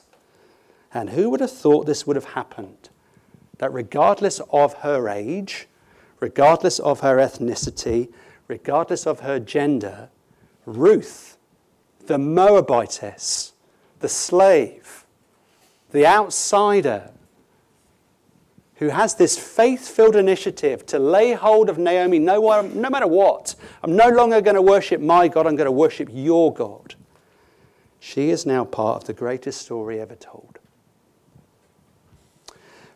And 0.93 1.11
who 1.11 1.31
would 1.31 1.41
have 1.41 1.51
thought 1.51 1.87
this 1.87 2.07
would 2.07 2.17
have 2.17 2.27
happened? 2.27 2.91
That 3.59 3.73
regardless 3.73 4.41
of 4.51 4.75
her 4.75 5.09
age, 5.09 5.67
regardless 6.25 6.79
of 6.79 7.01
her 7.01 7.19
ethnicity, 7.19 8.11
regardless 8.49 9.07
of 9.07 9.21
her 9.21 9.39
gender, 9.39 10.09
Ruth, 10.65 11.37
the 12.07 12.17
Moabitess, 12.17 13.53
the 14.01 14.09
slave, 14.09 15.05
the 15.91 16.07
outsider, 16.07 17.11
who 18.77 18.89
has 18.89 19.17
this 19.17 19.37
faith 19.39 19.87
filled 19.87 20.17
initiative 20.17 20.87
to 20.87 20.99
lay 20.99 21.35
hold 21.35 21.69
of 21.69 21.77
Naomi 21.77 22.19
no, 22.19 22.63
no 22.63 22.89
matter 22.89 23.07
what. 23.07 23.55
I'm 23.83 23.95
no 23.95 24.09
longer 24.09 24.41
going 24.41 24.57
to 24.57 24.63
worship 24.63 25.03
my 25.03 25.29
God, 25.29 25.47
I'm 25.47 25.57
going 25.57 25.67
to 25.67 25.73
worship 25.73 26.09
your 26.11 26.55
God. 26.55 26.95
She 28.01 28.31
is 28.31 28.47
now 28.47 28.65
part 28.65 29.03
of 29.03 29.07
the 29.07 29.13
greatest 29.13 29.61
story 29.61 30.01
ever 30.01 30.15
told. 30.15 30.59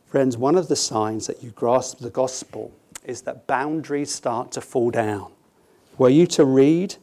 Friends, 0.07 0.39
one 0.39 0.57
of 0.57 0.69
the 0.69 0.77
signs 0.77 1.27
that 1.27 1.43
you 1.43 1.51
grasp 1.51 1.99
the 1.99 2.09
gospel 2.09 2.73
is 3.09 3.23
that 3.23 3.47
boundaries 3.47 4.15
start 4.15 4.53
to 4.53 4.61
fall 4.61 4.91
down. 4.91 5.33
Were 5.97 6.11
you 6.11 6.27
to 6.29 6.45
read 6.45 6.95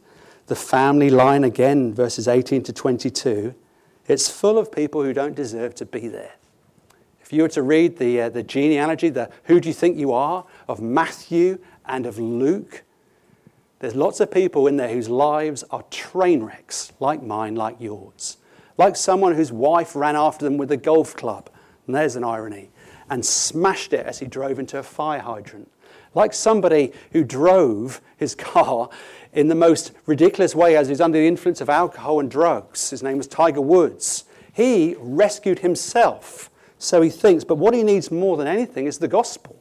the 0.46 0.54
family 0.54 1.10
line 1.10 1.42
again, 1.42 1.92
verses 1.92 2.28
18 2.28 2.62
to 2.62 2.72
22, 2.72 3.54
it's 4.06 4.30
full 4.30 4.56
of 4.56 4.70
people 4.70 5.02
who 5.02 5.12
don't 5.12 5.34
deserve 5.34 5.74
to 5.74 5.84
be 5.84 6.06
there. 6.06 6.36
If 7.20 7.32
you 7.32 7.42
were 7.42 7.48
to 7.50 7.62
read 7.62 7.98
the, 7.98 8.22
uh, 8.22 8.28
the 8.28 8.44
genealogy, 8.44 9.08
the 9.08 9.30
who 9.44 9.58
do 9.58 9.68
you 9.68 9.74
think 9.74 9.98
you 9.98 10.12
are, 10.12 10.46
of 10.68 10.80
Matthew 10.80 11.58
and 11.84 12.06
of 12.06 12.20
Luke, 12.20 12.84
there's 13.80 13.96
lots 13.96 14.20
of 14.20 14.30
people 14.30 14.68
in 14.68 14.76
there 14.76 14.88
whose 14.88 15.08
lives 15.08 15.64
are 15.72 15.82
train 15.90 16.44
wrecks, 16.44 16.92
like 17.00 17.20
mine, 17.20 17.56
like 17.56 17.80
yours. 17.80 18.36
Like 18.78 18.94
someone 18.94 19.34
whose 19.34 19.50
wife 19.50 19.96
ran 19.96 20.14
after 20.14 20.44
them 20.44 20.56
with 20.56 20.70
a 20.70 20.76
golf 20.76 21.16
club, 21.16 21.50
and 21.86 21.96
there's 21.96 22.14
an 22.14 22.22
irony, 22.22 22.70
and 23.10 23.26
smashed 23.26 23.92
it 23.92 24.06
as 24.06 24.20
he 24.20 24.26
drove 24.26 24.60
into 24.60 24.78
a 24.78 24.84
fire 24.84 25.20
hydrant. 25.20 25.68
Like 26.16 26.32
somebody 26.32 26.92
who 27.12 27.24
drove 27.24 28.00
his 28.16 28.34
car 28.34 28.88
in 29.34 29.48
the 29.48 29.54
most 29.54 29.92
ridiculous 30.06 30.54
way 30.54 30.74
as 30.74 30.88
he's 30.88 31.02
under 31.02 31.18
the 31.18 31.28
influence 31.28 31.60
of 31.60 31.68
alcohol 31.68 32.20
and 32.20 32.30
drugs. 32.30 32.88
His 32.88 33.02
name 33.02 33.18
was 33.18 33.26
Tiger 33.26 33.60
Woods. 33.60 34.24
He 34.50 34.96
rescued 34.98 35.58
himself, 35.58 36.50
so 36.78 37.02
he 37.02 37.10
thinks, 37.10 37.44
but 37.44 37.56
what 37.56 37.74
he 37.74 37.82
needs 37.82 38.10
more 38.10 38.38
than 38.38 38.46
anything 38.46 38.86
is 38.86 38.98
the 38.98 39.08
gospel. 39.08 39.56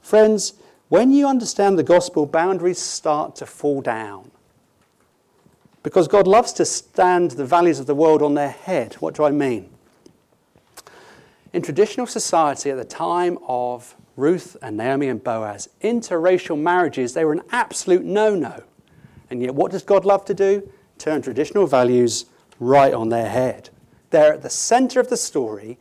Friends, 0.00 0.54
when 0.88 1.12
you 1.12 1.28
understand 1.28 1.78
the 1.78 1.82
gospel, 1.82 2.24
boundaries 2.24 2.78
start 2.78 3.36
to 3.36 3.44
fall 3.44 3.82
down. 3.82 4.30
Because 5.82 6.08
God 6.08 6.26
loves 6.26 6.54
to 6.54 6.64
stand 6.64 7.32
the 7.32 7.44
values 7.44 7.78
of 7.78 7.86
the 7.86 7.94
world 7.94 8.22
on 8.22 8.32
their 8.32 8.48
head. 8.48 8.94
What 8.94 9.14
do 9.14 9.24
I 9.24 9.30
mean? 9.30 9.68
In 11.52 11.60
traditional 11.60 12.06
society 12.06 12.70
at 12.70 12.78
the 12.78 12.84
time 12.86 13.36
of 13.46 13.94
Ruth 14.18 14.56
and 14.60 14.76
Naomi 14.76 15.06
and 15.06 15.22
Boaz, 15.22 15.68
interracial 15.80 16.58
marriages, 16.58 17.14
they 17.14 17.24
were 17.24 17.32
an 17.32 17.42
absolute 17.52 18.04
no 18.04 18.34
no. 18.34 18.64
And 19.30 19.40
yet, 19.40 19.54
what 19.54 19.70
does 19.70 19.84
God 19.84 20.04
love 20.04 20.24
to 20.24 20.34
do? 20.34 20.68
Turn 20.98 21.22
traditional 21.22 21.68
values 21.68 22.26
right 22.58 22.92
on 22.92 23.10
their 23.10 23.28
head. 23.28 23.70
They're 24.10 24.34
at 24.34 24.42
the 24.42 24.50
center 24.50 24.98
of 24.98 25.08
the 25.08 25.16
story 25.16 25.78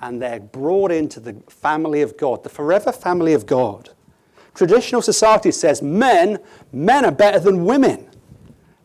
and 0.00 0.22
they're 0.22 0.38
brought 0.38 0.92
into 0.92 1.18
the 1.18 1.34
family 1.48 2.00
of 2.00 2.16
God, 2.16 2.44
the 2.44 2.48
forever 2.48 2.92
family 2.92 3.32
of 3.32 3.44
God. 3.44 3.90
Traditional 4.54 5.02
society 5.02 5.50
says 5.50 5.82
men, 5.82 6.38
men 6.72 7.04
are 7.04 7.10
better 7.10 7.40
than 7.40 7.64
women. 7.64 8.08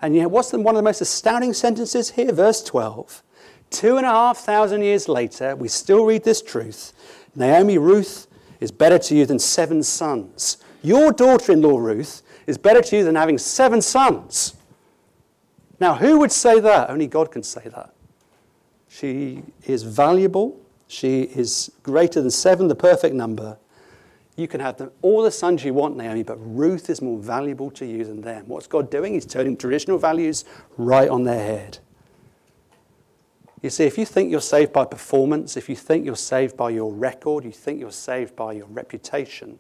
And 0.01 0.15
yet, 0.15 0.31
what's 0.31 0.49
the, 0.49 0.59
one 0.59 0.75
of 0.75 0.79
the 0.79 0.83
most 0.83 1.01
astounding 1.01 1.53
sentences 1.53 2.09
here? 2.11 2.31
Verse 2.31 2.63
12. 2.63 3.21
Two 3.69 3.97
and 3.97 4.05
a 4.05 4.09
half 4.09 4.39
thousand 4.39 4.81
years 4.81 5.07
later, 5.07 5.55
we 5.55 5.67
still 5.67 6.05
read 6.05 6.23
this 6.23 6.41
truth. 6.41 6.91
Naomi, 7.35 7.77
Ruth, 7.77 8.27
is 8.65 8.71
better 8.71 8.97
to 8.97 9.15
you 9.15 9.27
than 9.27 9.37
seven 9.37 9.83
sons. 9.83 10.57
Your 10.81 11.11
daughter 11.11 11.51
in 11.51 11.61
law, 11.61 11.77
Ruth, 11.77 12.23
is 12.47 12.57
better 12.57 12.81
to 12.81 12.97
you 12.97 13.03
than 13.03 13.13
having 13.13 13.37
seven 13.37 13.79
sons. 13.79 14.55
Now, 15.79 15.93
who 15.93 16.17
would 16.17 16.31
say 16.31 16.59
that? 16.59 16.89
Only 16.89 17.05
God 17.05 17.31
can 17.31 17.43
say 17.43 17.61
that. 17.75 17.93
She 18.87 19.43
is 19.65 19.83
valuable. 19.83 20.59
She 20.87 21.21
is 21.21 21.71
greater 21.83 22.21
than 22.21 22.31
seven, 22.31 22.67
the 22.67 22.75
perfect 22.75 23.13
number. 23.13 23.57
You 24.35 24.47
can 24.47 24.59
have 24.61 24.77
them, 24.77 24.89
all 25.03 25.21
the 25.21 25.31
sons 25.31 25.63
you 25.63 25.75
want, 25.75 25.95
Naomi, 25.95 26.23
but 26.23 26.37
Ruth 26.39 26.89
is 26.89 27.03
more 27.03 27.19
valuable 27.19 27.69
to 27.71 27.85
you 27.85 28.03
than 28.03 28.21
them. 28.21 28.45
What's 28.47 28.65
God 28.67 28.89
doing? 28.89 29.13
He's 29.13 29.27
turning 29.27 29.57
traditional 29.57 29.99
values 29.99 30.43
right 30.75 31.07
on 31.07 31.23
their 31.23 31.39
head. 31.39 31.77
You 33.61 33.69
see, 33.69 33.85
if 33.85 33.97
you 33.97 34.05
think 34.05 34.31
you're 34.31 34.41
saved 34.41 34.73
by 34.73 34.85
performance, 34.85 35.57
if 35.57 35.69
you 35.69 35.75
think 35.75 36.05
you're 36.05 36.15
saved 36.15 36.55
by 36.57 36.69
your 36.69 36.93
record, 36.93 37.45
you 37.45 37.51
think 37.51 37.79
you're 37.79 37.91
saved 37.91 38.35
by 38.35 38.53
your 38.53 38.67
reputation, 38.67 39.59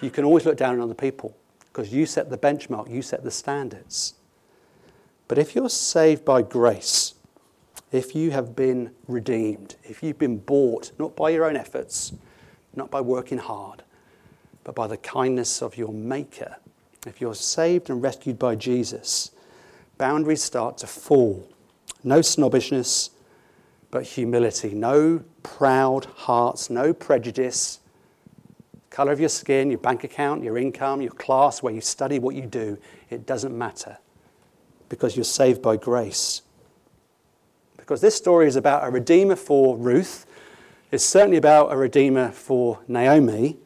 you 0.00 0.10
can 0.10 0.24
always 0.24 0.44
look 0.44 0.56
down 0.56 0.74
on 0.74 0.80
other 0.80 0.94
people 0.94 1.36
because 1.66 1.92
you 1.92 2.06
set 2.06 2.30
the 2.30 2.38
benchmark, 2.38 2.90
you 2.90 3.02
set 3.02 3.22
the 3.22 3.30
standards. 3.30 4.14
But 5.28 5.38
if 5.38 5.54
you're 5.54 5.68
saved 5.68 6.24
by 6.24 6.42
grace, 6.42 7.14
if 7.92 8.14
you 8.14 8.30
have 8.32 8.56
been 8.56 8.90
redeemed, 9.06 9.76
if 9.84 10.02
you've 10.02 10.18
been 10.18 10.38
bought, 10.38 10.92
not 10.98 11.16
by 11.16 11.30
your 11.30 11.44
own 11.44 11.56
efforts, 11.56 12.12
not 12.74 12.90
by 12.90 13.00
working 13.00 13.38
hard, 13.38 13.82
but 14.64 14.74
by 14.74 14.86
the 14.86 14.96
kindness 14.96 15.62
of 15.62 15.76
your 15.76 15.92
Maker, 15.92 16.56
if 17.06 17.20
you're 17.20 17.34
saved 17.34 17.90
and 17.90 18.02
rescued 18.02 18.38
by 18.38 18.54
Jesus, 18.54 19.30
boundaries 19.96 20.42
start 20.42 20.78
to 20.78 20.86
fall. 20.86 21.48
No 22.04 22.20
snobbishness, 22.20 23.10
but 23.90 24.04
humility. 24.04 24.74
No 24.74 25.22
proud 25.42 26.04
hearts, 26.04 26.70
no 26.70 26.92
prejudice. 26.92 27.80
Color 28.90 29.12
of 29.12 29.20
your 29.20 29.28
skin, 29.28 29.70
your 29.70 29.78
bank 29.78 30.04
account, 30.04 30.42
your 30.42 30.58
income, 30.58 31.00
your 31.00 31.12
class, 31.12 31.62
where 31.62 31.72
you 31.72 31.80
study, 31.80 32.18
what 32.18 32.34
you 32.34 32.46
do, 32.46 32.78
it 33.10 33.26
doesn't 33.26 33.56
matter 33.56 33.98
because 34.88 35.16
you're 35.16 35.24
saved 35.24 35.62
by 35.62 35.76
grace. 35.76 36.42
Because 37.76 38.00
this 38.00 38.14
story 38.14 38.46
is 38.46 38.56
about 38.56 38.86
a 38.86 38.90
redeemer 38.90 39.36
for 39.36 39.76
Ruth, 39.76 40.26
it's 40.90 41.04
certainly 41.04 41.36
about 41.36 41.70
a 41.70 41.76
redeemer 41.76 42.30
for 42.30 42.80
Naomi, 42.88 43.56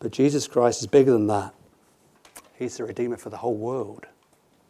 but 0.00 0.10
Jesus 0.10 0.48
Christ 0.48 0.80
is 0.80 0.86
bigger 0.86 1.12
than 1.12 1.26
that. 1.26 1.54
He's 2.58 2.78
the 2.78 2.84
redeemer 2.84 3.16
for 3.16 3.30
the 3.30 3.36
whole 3.36 3.54
world. 3.54 4.06